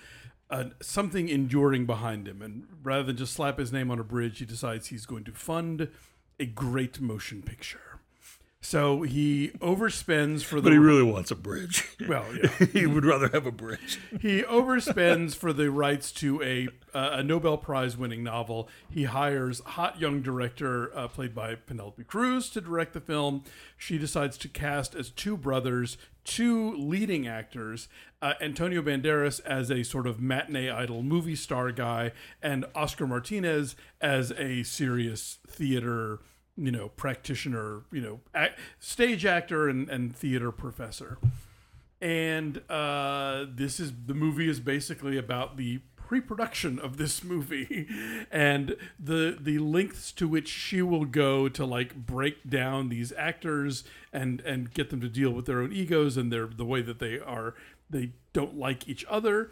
[0.51, 4.39] uh, something enduring behind him, and rather than just slap his name on a bridge,
[4.39, 5.89] he decides he's going to fund
[6.39, 7.94] a great motion picture.
[8.65, 11.87] So he overspends for the But he really wants a bridge.
[12.09, 12.49] well, yeah.
[12.73, 14.01] he would rather have a bridge.
[14.23, 18.71] he overspends for the rights to a uh, a Nobel Prize winning novel.
[18.89, 23.45] He hires hot young director uh, played by Penelope Cruz to direct the film.
[23.77, 27.89] She decides to cast as two brothers, two leading actors,
[28.23, 33.77] uh, Antonio Banderas as a sort of matinee idol movie star guy, and Oscar Martinez
[34.01, 36.21] as a serious theater
[36.57, 41.19] you know practitioner you know act, stage actor and, and theater professor.
[42.01, 47.89] And uh, this is the movie is basically about the pre-production of this movie
[48.31, 53.85] and the the lengths to which she will go to like break down these actors
[54.13, 56.99] and and get them to deal with their own egos and their the way that
[56.99, 57.55] they are
[57.89, 59.51] they don't like each other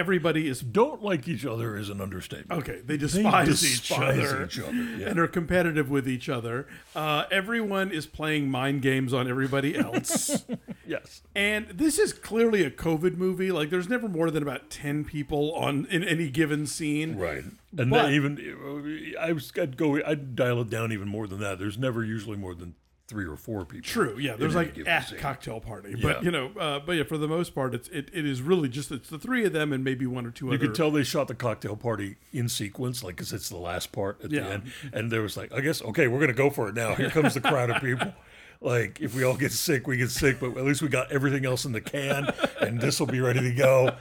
[0.00, 2.60] everybody is Don't like each other is an understatement.
[2.62, 5.08] okay they They despise, despise each other, each other, yeah.
[5.10, 10.44] and are competitive with each other uh, everyone is playing mind games on everybody else
[10.86, 11.22] Yes.
[11.36, 13.52] And this is clearly a COVID movie.
[13.52, 17.14] Like, there's never more than about ten people on in any given scene.
[17.16, 17.44] Right.
[17.78, 21.60] And But- even I was I'd go I'd dial it down even more than that.
[21.60, 22.74] There's never usually more than
[23.10, 23.84] three or four people.
[23.86, 24.16] True.
[24.18, 24.36] Yeah.
[24.36, 25.18] There's like given a scene.
[25.18, 26.02] cocktail party, Yeah.
[26.14, 28.68] but you know, uh, but yeah, for the most part, it's it, it is really
[28.68, 30.66] just it's the three of them and maybe one or two You other.
[30.68, 34.24] could tell they shot the cocktail party in sequence, like because it's the last part
[34.24, 34.40] at Yeah.
[34.44, 34.72] the end.
[34.92, 36.94] And there was like, I guess, okay, we're gonna go for it now.
[36.94, 38.14] Here comes the crowd of people.
[38.62, 41.46] Like, if we all get sick, we get sick, but at least we got everything
[41.46, 42.28] else in the can,
[42.60, 43.96] and this will be ready to go.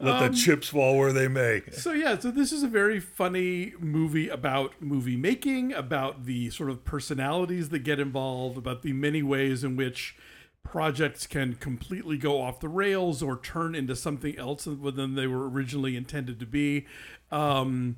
[0.00, 1.62] Let Um, the chips fall where they may.
[1.72, 6.70] So yeah, so this is a very funny movie about movie making, about the sort
[6.70, 10.16] of personalities that get involved, about the many ways in which
[10.62, 15.48] projects can completely go off the rails or turn into something else than they were
[15.48, 16.86] originally intended to be.
[17.30, 17.96] Um,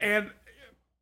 [0.00, 0.30] and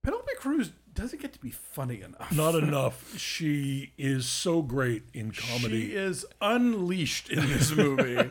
[0.03, 2.33] Penelope Cruz doesn't get to be funny enough.
[2.33, 3.19] Not enough.
[3.19, 5.89] She is so great in comedy.
[5.89, 8.31] She is unleashed in this movie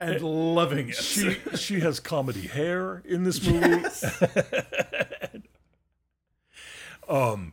[0.00, 0.94] and loving it.
[0.96, 3.84] she she has comedy hair in this movie.
[7.08, 7.52] um,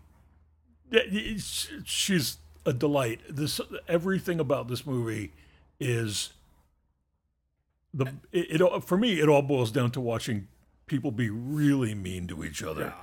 [1.85, 3.21] she's a delight.
[3.29, 5.31] This everything about this movie
[5.79, 6.31] is
[7.93, 9.19] the it, it all for me.
[9.19, 10.47] It all boils down to watching
[10.85, 12.93] people be really mean to each other,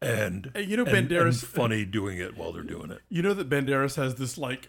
[0.00, 3.00] and And you know, and- and Banderas- funny doing it while they're doing it.
[3.08, 4.68] You know that Banderas has this like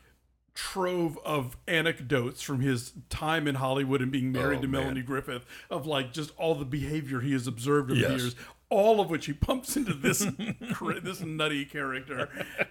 [0.58, 4.82] trove of anecdotes from his time in Hollywood and being married Oh, to man.
[4.82, 8.10] Melanie Griffith of like just all the behavior he has observed over Yes.
[8.12, 8.36] the years,
[8.72, 10.26] all of which he pumps into this
[11.04, 12.28] this nutty character.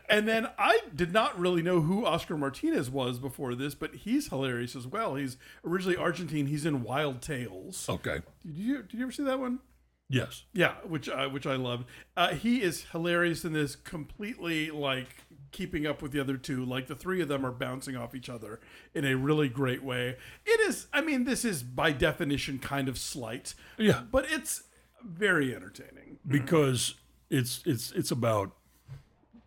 [0.09, 4.31] And then I did not really know who Oscar Martinez was before this, but he's
[4.31, 5.15] hilarious as well.
[5.15, 6.47] He's originally Argentine.
[6.47, 7.89] He's in Wild Tales.
[7.89, 8.19] Okay.
[8.45, 9.61] Did you did you ever see that one?
[10.09, 10.45] Yes.
[10.53, 11.87] Yeah, which I which I loved.
[12.17, 15.09] Uh, he is hilarious in this, completely like
[15.57, 16.65] keeping up with the other two.
[16.65, 18.61] Like the three of them are bouncing off each other
[18.95, 20.17] in a really great way.
[20.45, 20.87] It is.
[20.93, 23.55] I mean, this is by definition kind of slight.
[23.79, 24.03] Yeah.
[24.11, 24.65] but it's
[25.03, 26.19] very entertaining.
[26.27, 26.95] because
[27.31, 28.53] it's it's it's about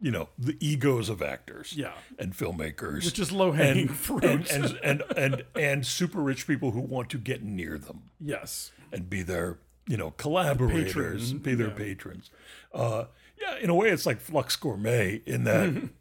[0.01, 1.91] you know the egos of actors Yeah.
[2.18, 4.24] and filmmakers Which is low hanging and, fruit.
[4.24, 8.72] and, and and and and super rich people who want to get near them yes,
[8.93, 9.57] and be their
[9.88, 11.74] you know collaborators patron, be their yeah.
[11.74, 12.30] patrons
[12.74, 13.05] uh
[13.41, 15.89] yeah in a way it's like flux gourmet in that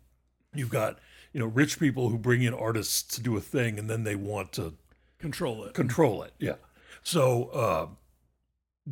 [0.59, 0.99] you've got
[1.33, 4.17] you know rich people who bring in artists to do a thing and then they
[4.17, 4.75] want to
[5.19, 5.75] control it.
[5.75, 6.33] control it.
[6.39, 6.57] Yeah.
[7.03, 7.87] So, uh,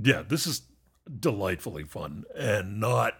[0.00, 0.62] yeah, this is
[1.20, 3.14] delightfully fun and not.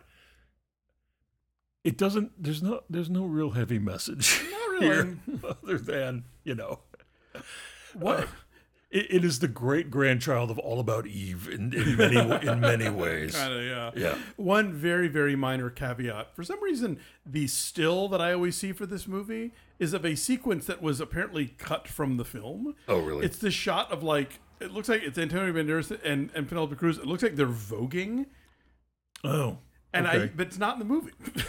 [1.84, 2.42] It doesn't.
[2.42, 2.82] There's no.
[2.90, 6.80] There's no real heavy message Not here, other than you know.
[7.94, 8.28] What?
[8.90, 12.16] It, it is the great grandchild of All About Eve in, in many
[12.46, 13.34] in many ways.
[13.34, 13.90] Kind of, yeah.
[13.96, 14.18] Yeah.
[14.36, 16.34] One very, very minor caveat.
[16.36, 20.14] For some reason, the still that I always see for this movie is of a
[20.14, 22.76] sequence that was apparently cut from the film.
[22.86, 23.24] Oh, really?
[23.24, 26.98] It's the shot of like it looks like it's Antonio Banderas and, and Penelope Cruz.
[26.98, 28.26] It looks like they're voguing,
[29.24, 29.58] oh.
[29.92, 31.12] and I but it's not in the movie.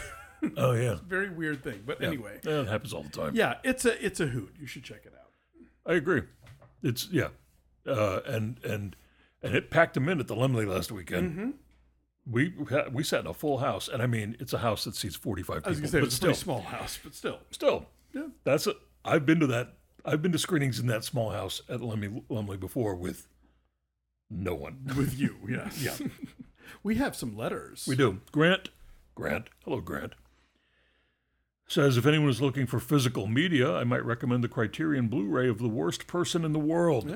[0.56, 0.98] Oh yeah.
[1.04, 1.82] very weird thing.
[1.84, 3.34] But anyway, Yeah, it happens all the time.
[3.34, 4.54] yeah, it's a it's a hoot.
[4.60, 5.32] You should check it out.
[5.84, 6.22] I agree.
[6.82, 7.28] It's yeah,
[7.86, 8.96] uh, and and
[9.42, 11.30] and it packed them in at the Laemmle last weekend.
[11.32, 11.50] Mm-hmm.
[12.30, 12.52] We
[12.92, 15.42] we sat in a full house, and I mean it's a house that seats forty
[15.42, 17.86] five I was gonna say but it's a still, pretty small house, but still, still,
[18.14, 18.26] Yeah.
[18.44, 18.74] that's a.
[19.04, 19.74] I've been to that.
[20.04, 23.26] I've been to screenings in that small house at Laemmle, Laemmle before with
[24.30, 24.80] no one.
[24.96, 26.06] with you, yes, Yeah.
[26.82, 27.86] we have some letters.
[27.88, 28.20] We do.
[28.30, 28.68] Grant,
[29.14, 30.14] Grant, hello, Grant.
[31.68, 35.48] Says if anyone is looking for physical media, I might recommend the Criterion Blu ray
[35.48, 37.14] of The Worst Person in the World.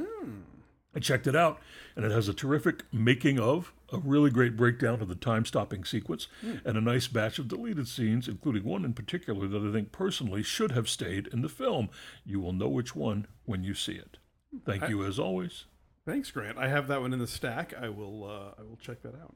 [0.95, 1.59] I checked it out,
[1.97, 5.85] and it has a terrific making of, a really great breakdown of the time stopping
[5.85, 6.29] sequence,
[6.67, 10.43] and a nice batch of deleted scenes, including one in particular that I think personally
[10.43, 11.89] should have stayed in the film.
[12.23, 14.19] You will know which one when you see it.
[14.67, 15.65] Thank you as always.
[16.05, 16.59] Thanks, Grant.
[16.59, 17.73] I have that one in the stack.
[17.81, 19.35] I will uh, I will check that out.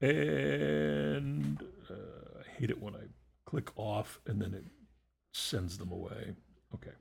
[0.00, 1.60] And
[1.90, 3.06] uh, I hate it when I
[3.52, 4.64] click off and then it
[5.34, 6.34] sends them away.
[6.74, 6.92] Okay.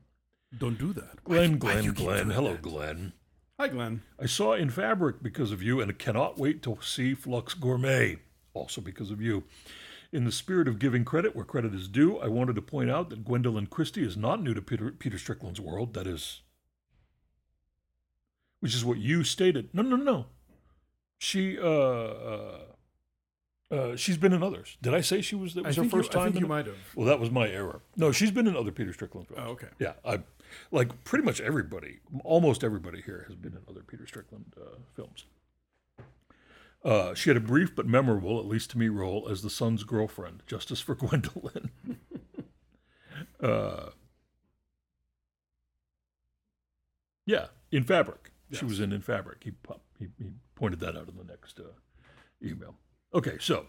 [0.58, 1.24] Don't do that.
[1.24, 2.30] Glenn, Glenn, you Glenn.
[2.30, 2.62] Hello, that?
[2.62, 3.14] Glenn.
[3.58, 4.02] Hi, Glenn.
[4.20, 8.18] I saw In Fabric because of you and cannot wait to see Flux Gourmet,
[8.54, 9.46] also because of you.
[10.12, 13.10] In the spirit of giving credit where credit is due, I wanted to point out
[13.12, 15.94] that Gwendoline Christie is not new to Peter, Peter Strickland's world.
[15.94, 16.42] That is,
[18.60, 19.70] which is what you stated.
[19.72, 20.26] No, no, no.
[21.18, 22.60] She, uh, uh,
[23.72, 24.78] uh, she's been in others.
[24.82, 25.54] Did I say she was?
[25.54, 26.34] That I was her first you, I time.
[26.34, 26.76] think you in- might have.
[26.96, 27.82] well, that was my error.
[27.96, 29.42] No, she's been in other Peter Strickland films.
[29.46, 29.68] Oh, okay.
[29.80, 30.20] Yeah, I
[30.72, 35.26] like pretty much everybody, almost everybody here has been in other Peter Strickland uh, films.
[36.84, 39.84] Uh, she had a brief but memorable, at least to me, role as the son's
[39.84, 41.70] girlfriend, Justice for Gwendoline.
[43.44, 43.92] uh,
[47.26, 48.32] yeah, in Fabric.
[48.52, 49.44] She was in In Fabric.
[49.46, 49.52] He,
[49.98, 51.64] he, he pointed that out in the next uh,
[52.44, 52.76] email.
[53.14, 53.66] Okay, so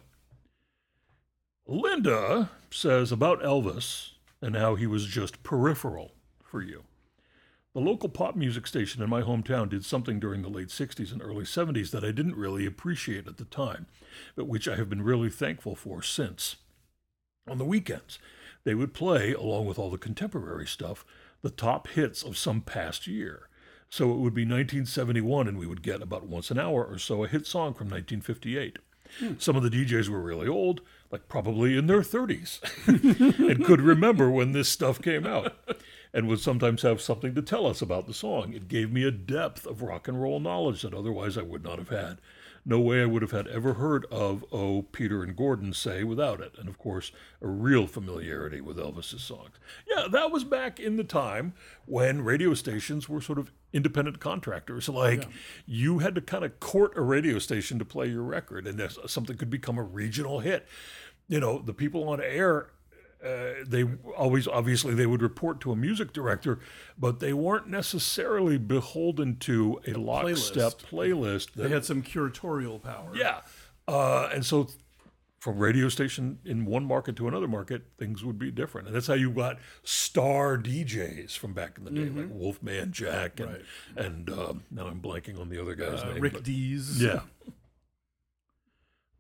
[1.67, 6.13] Linda says about Elvis and how he was just peripheral
[6.45, 6.85] for you.
[7.75, 11.21] The local pop music station in my hometown did something during the late 60s and
[11.21, 13.87] early 70s that I didn't really appreciate at the time,
[14.37, 16.57] but which I have been really thankful for since.
[17.49, 18.21] On the weekends,
[18.63, 21.05] they would play, along with all the contemporary stuff,
[21.41, 23.49] the top hits of some past year.
[23.89, 27.25] So it would be 1971, and we would get about once an hour or so
[27.25, 28.79] a hit song from 1958.
[29.39, 32.61] Some of the DJs were really old, like probably in their 30s,
[33.49, 35.55] and could remember when this stuff came out,
[36.13, 38.53] and would sometimes have something to tell us about the song.
[38.53, 41.79] It gave me a depth of rock and roll knowledge that otherwise I would not
[41.79, 42.19] have had.
[42.65, 46.41] No way I would have had ever heard of Oh, Peter and Gordon say without
[46.41, 46.55] it.
[46.59, 47.11] And of course,
[47.41, 49.57] a real familiarity with Elvis's songs.
[49.89, 51.55] Yeah, that was back in the time
[51.87, 54.89] when radio stations were sort of independent contractors.
[54.89, 55.29] Like
[55.67, 59.37] you had to kind of court a radio station to play your record, and something
[59.37, 60.67] could become a regional hit.
[61.29, 62.69] You know, the people on air
[63.25, 63.85] uh, they
[64.17, 66.59] always obviously they would report to a music director,
[66.99, 71.53] but they weren't necessarily beholden to a lockstep playlist.
[71.53, 73.11] They that, had some curatorial power.
[73.15, 73.41] yeah,
[73.89, 74.69] uh, and so
[75.39, 79.09] from radio station in one market to another market, things would be different, and that's
[79.09, 83.63] how you got star DJs from back in the day, like Wolfman Jack and Right.
[83.97, 86.21] and um, now I'm blanking on the other guy's Uh, name.
[86.23, 87.03] Rick but- Dees.
[87.03, 87.23] yeah.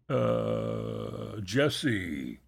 [0.09, 2.38] Uh, Jesse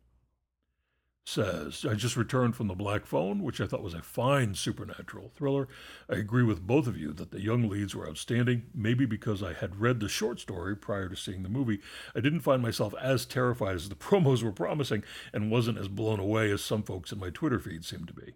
[1.26, 5.30] says, I just returned from The Black Phone, which I thought was a fine supernatural
[5.34, 5.68] thriller.
[6.08, 8.64] I agree with both of you that the young leads were outstanding.
[8.74, 11.80] Maybe because I had read the short story prior to seeing the movie,
[12.14, 15.02] I didn't find myself as terrified as the promos were promising
[15.32, 18.34] and wasn't as blown away as some folks in my Twitter feed seemed to be.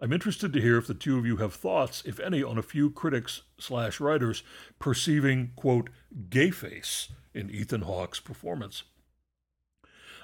[0.00, 2.62] I'm interested to hear if the two of you have thoughts, if any, on a
[2.62, 4.42] few critics slash writers
[4.78, 5.90] perceiving, quote,
[6.30, 8.84] gay face in Ethan Hawke's performance.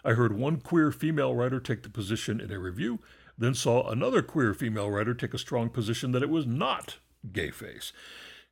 [0.04, 3.00] I heard one queer female writer take the position in a review,
[3.36, 6.98] then saw another queer female writer take a strong position that it was not
[7.32, 7.92] gay face.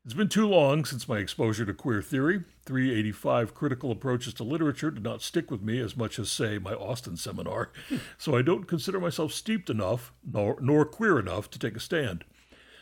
[0.05, 2.44] It's been too long since my exposure to queer theory.
[2.64, 6.72] 385 critical approaches to literature did not stick with me as much as, say, my
[6.72, 7.96] Austen seminar, hmm.
[8.16, 12.24] so I don't consider myself steeped enough, nor, nor queer enough, to take a stand.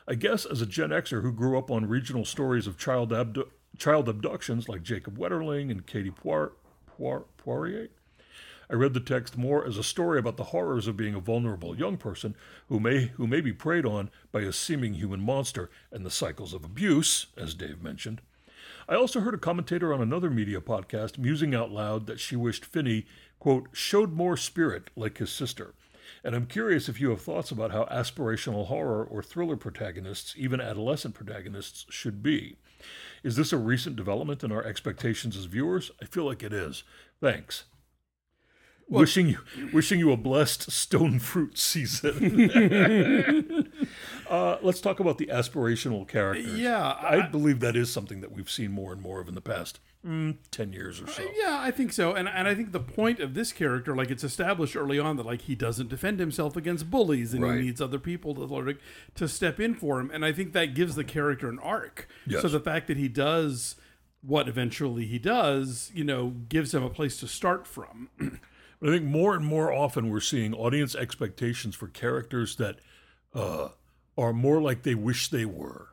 [0.06, 3.50] I guess as a Gen Xer who grew up on regional stories of child, abdu-
[3.76, 6.52] child abductions like Jacob Wetterling and Katie Poir-
[6.86, 7.88] Poir- Poirier,
[8.68, 11.78] I read the text more as a story about the horrors of being a vulnerable
[11.78, 12.34] young person
[12.68, 16.52] who may who may be preyed on by a seeming human monster and the cycles
[16.52, 18.20] of abuse, as Dave mentioned.
[18.88, 22.64] I also heard a commentator on another media podcast musing out loud that she wished
[22.64, 23.06] Finney,
[23.38, 25.74] quote, showed more spirit like his sister.
[26.24, 30.60] And I'm curious if you have thoughts about how aspirational horror or thriller protagonists, even
[30.60, 32.56] adolescent protagonists, should be.
[33.22, 35.92] Is this a recent development in our expectations as viewers?
[36.02, 36.82] I feel like it is.
[37.20, 37.64] Thanks
[38.88, 39.38] wishing you
[39.72, 43.70] wishing you a blessed stone fruit season.
[44.30, 46.58] uh, let's talk about the aspirational characters.
[46.58, 49.34] Yeah, I, I- believe that is something that we've seen more and more of in
[49.34, 51.22] the past mm, ten years or so.
[51.36, 52.14] Yeah, I think so.
[52.14, 55.26] And and I think the point of this character, like it's established early on that
[55.26, 57.58] like he doesn't defend himself against bullies and Right.
[57.60, 58.78] he needs other people to like,
[59.16, 60.10] to step in for him.
[60.12, 62.08] And I think that gives the character an arc.
[62.26, 62.42] Yes.
[62.42, 63.76] So the fact that he does
[64.22, 68.08] what eventually he does, you know, gives him a place to start from.
[68.80, 72.76] But I think more and more often we're seeing audience expectations for characters that
[73.34, 73.68] uh,
[74.18, 75.88] are more like they wish they were.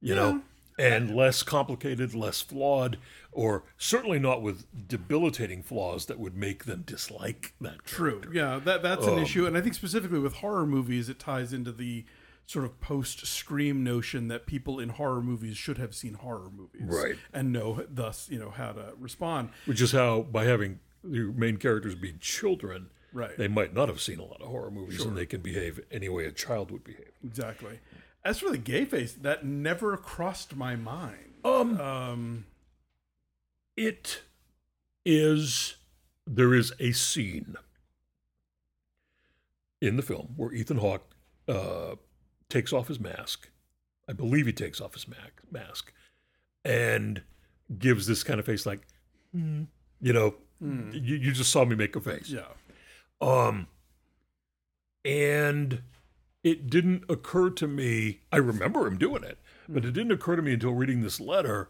[0.00, 0.42] You know,
[0.78, 2.98] and less complicated, less flawed,
[3.32, 8.22] or certainly not with debilitating flaws that would make them dislike that True.
[8.32, 11.52] Yeah, that that's Um, an issue, and I think specifically with horror movies, it ties
[11.52, 12.04] into the
[12.46, 16.82] sort of post scream notion that people in horror movies should have seen horror movies,
[16.86, 17.16] Right.
[17.32, 19.50] and know thus you know how to respond.
[19.66, 23.36] which is how by having the main characters be children, Right.
[23.38, 26.08] they might not have seen a lot of horror movies, and they can behave any
[26.08, 27.12] way a child would behave.
[27.24, 27.80] Exactly.
[28.24, 31.34] As for the gay face, that never crossed my mind.
[31.44, 32.46] Um, Um,
[33.76, 34.22] it
[35.06, 35.76] is
[36.26, 37.56] there is a scene
[39.80, 41.14] in the film where Ethan Hawke
[41.48, 41.94] uh,
[42.48, 43.48] takes off his mask.
[44.08, 45.92] I believe he takes off his mac- mask
[46.64, 47.22] and
[47.78, 48.86] gives this kind of face, like,
[49.32, 49.64] "Hmm,"
[50.00, 52.28] you know, you, you just saw me make a face.
[52.28, 52.42] yeah.
[53.20, 53.66] Um,
[55.04, 55.82] and
[56.44, 58.20] it didn't occur to me.
[58.32, 59.38] I remember him doing it,
[59.68, 61.68] but it didn't occur to me until reading this letter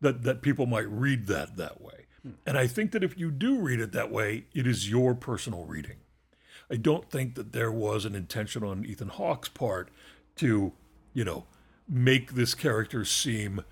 [0.00, 2.06] that that people might read that that way.
[2.46, 5.64] And I think that if you do read it that way, it is your personal
[5.64, 5.96] reading.
[6.70, 9.88] I don't think that there was an intention on Ethan Hawke's part
[10.36, 10.72] to,
[11.14, 11.46] you know,
[11.88, 13.64] make this character seem,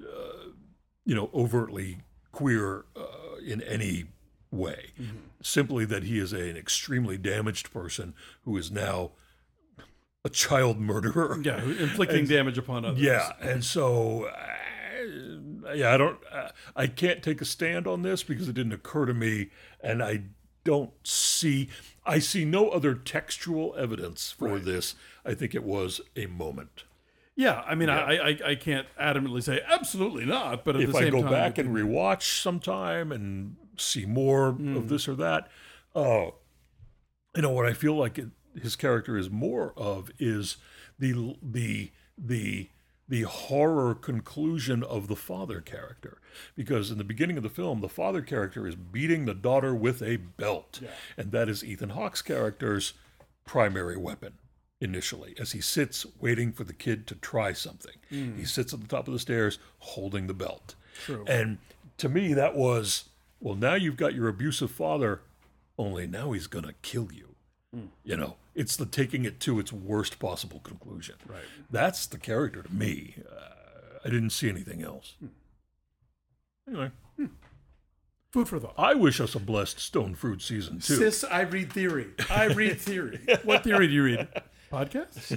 [0.00, 0.50] uh,
[1.04, 3.00] you know, overtly queer uh,
[3.48, 4.04] in any
[4.50, 4.92] way.
[5.42, 9.12] Simply that he is an extremely damaged person who is now
[10.24, 11.40] a child murderer.
[11.42, 13.00] Yeah, inflicting damage upon others.
[13.00, 18.22] Yeah, and so uh, yeah, I don't, uh, I can't take a stand on this
[18.22, 20.22] because it didn't occur to me, and I
[20.64, 21.68] don't see,
[22.04, 24.94] I see no other textual evidence for this.
[25.24, 26.84] I think it was a moment.
[27.38, 30.98] Yeah, I mean, I, I I can't adamantly say absolutely not, but at if the
[30.98, 34.76] I go time, back and rewatch sometime and see more Hmm.
[34.76, 35.48] of this or that,
[35.94, 36.34] oh,
[37.36, 38.30] you know what I feel like it,
[38.60, 40.56] his character is more of is
[40.98, 42.70] the the the
[43.08, 46.18] the horror conclusion of the father character.
[46.56, 50.02] Because in the beginning of the film the father character is beating the daughter with
[50.02, 50.80] a belt.
[51.16, 52.94] And that is Ethan Hawke's character's
[53.46, 54.34] primary weapon
[54.80, 58.36] initially as he sits waiting for the kid to try something mm.
[58.38, 60.74] he sits at the top of the stairs holding the belt
[61.04, 61.24] True.
[61.26, 61.58] and
[61.96, 63.08] to me that was
[63.40, 65.22] well now you've got your abusive father
[65.78, 67.34] only now he's going to kill you
[67.74, 67.86] hmm.
[68.04, 71.42] you know it's the taking it to its worst possible conclusion Right.
[71.70, 75.26] that's the character to me uh, i didn't see anything else hmm.
[76.68, 77.26] anyway hmm.
[78.32, 78.74] food for thought.
[78.78, 82.10] i wish us a blessed stone fruit season too Sis, I read theory.
[82.30, 83.20] I read theory.
[83.42, 84.28] what theory do you read?
[84.70, 85.30] Podcasts?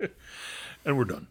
[0.84, 1.28] and we're done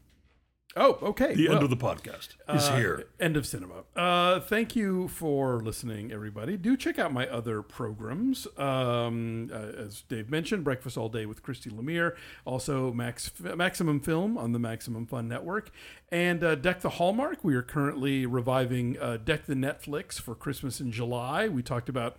[0.77, 1.33] Oh, okay.
[1.33, 3.83] the end of the podcast is uh, here End of cinema.
[3.95, 6.57] Uh, thank you for listening, everybody.
[6.57, 8.45] Do check out my other programs.
[8.57, 14.37] Um, uh, as Dave mentioned, Breakfast All Day with Christy Lemire, also Max Maximum Film
[14.37, 15.71] on the Maximum Fun Network,
[16.09, 17.41] and uh, Deck the Hallmark.
[17.41, 21.47] We are currently reviving uh, Deck the Netflix for Christmas in July.
[21.47, 22.17] We talked about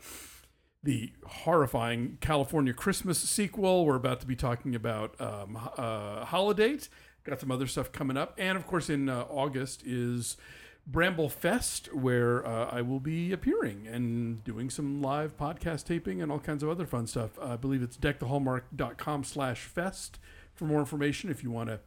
[0.87, 3.85] the horrifying California Christmas sequel.
[3.85, 6.79] We're about to be talking about um, uh, Holiday.
[7.25, 10.37] Got some other stuff coming up, and of course, in uh, August is
[10.87, 16.31] Bramble Fest, where uh, I will be appearing and doing some live podcast taping and
[16.31, 17.37] all kinds of other fun stuff.
[17.43, 20.21] I believe it's deckthehallmark.com slash fest
[20.55, 21.81] for more information if you want to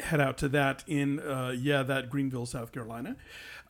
[0.00, 3.16] head out to that in uh, yeah that greenville south carolina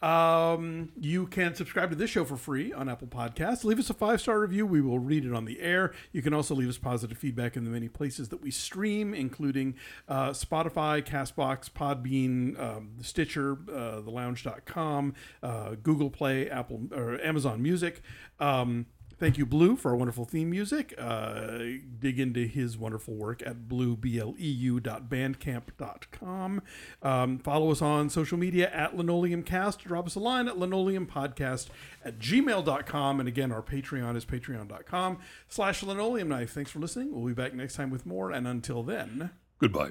[0.02, 3.64] um, you can subscribe to this show for free on apple podcasts.
[3.64, 4.66] Leave us a five star review.
[4.66, 5.92] We will read it on the air.
[6.12, 9.74] You can also leave us positive feedback in the many places that we stream including
[10.08, 18.02] uh, spotify castbox podbean um, stitcher uh, thelounge.com uh, google play apple or amazon music.
[18.40, 18.86] Um,
[19.18, 20.94] Thank you, Blue, for our wonderful theme music.
[20.96, 21.58] Uh,
[21.98, 26.62] dig into his wonderful work at bluebleu.bandcamp.com.
[27.02, 29.78] Um, follow us on social media at linoleumcast.
[29.78, 31.66] Drop us a line at linoleumpodcast
[32.04, 33.18] at gmail.com.
[33.18, 36.50] And again, our Patreon is patreon.com slash linoleumknife.
[36.50, 37.12] Thanks for listening.
[37.12, 38.30] We'll be back next time with more.
[38.30, 39.30] And until then...
[39.58, 39.90] goodbye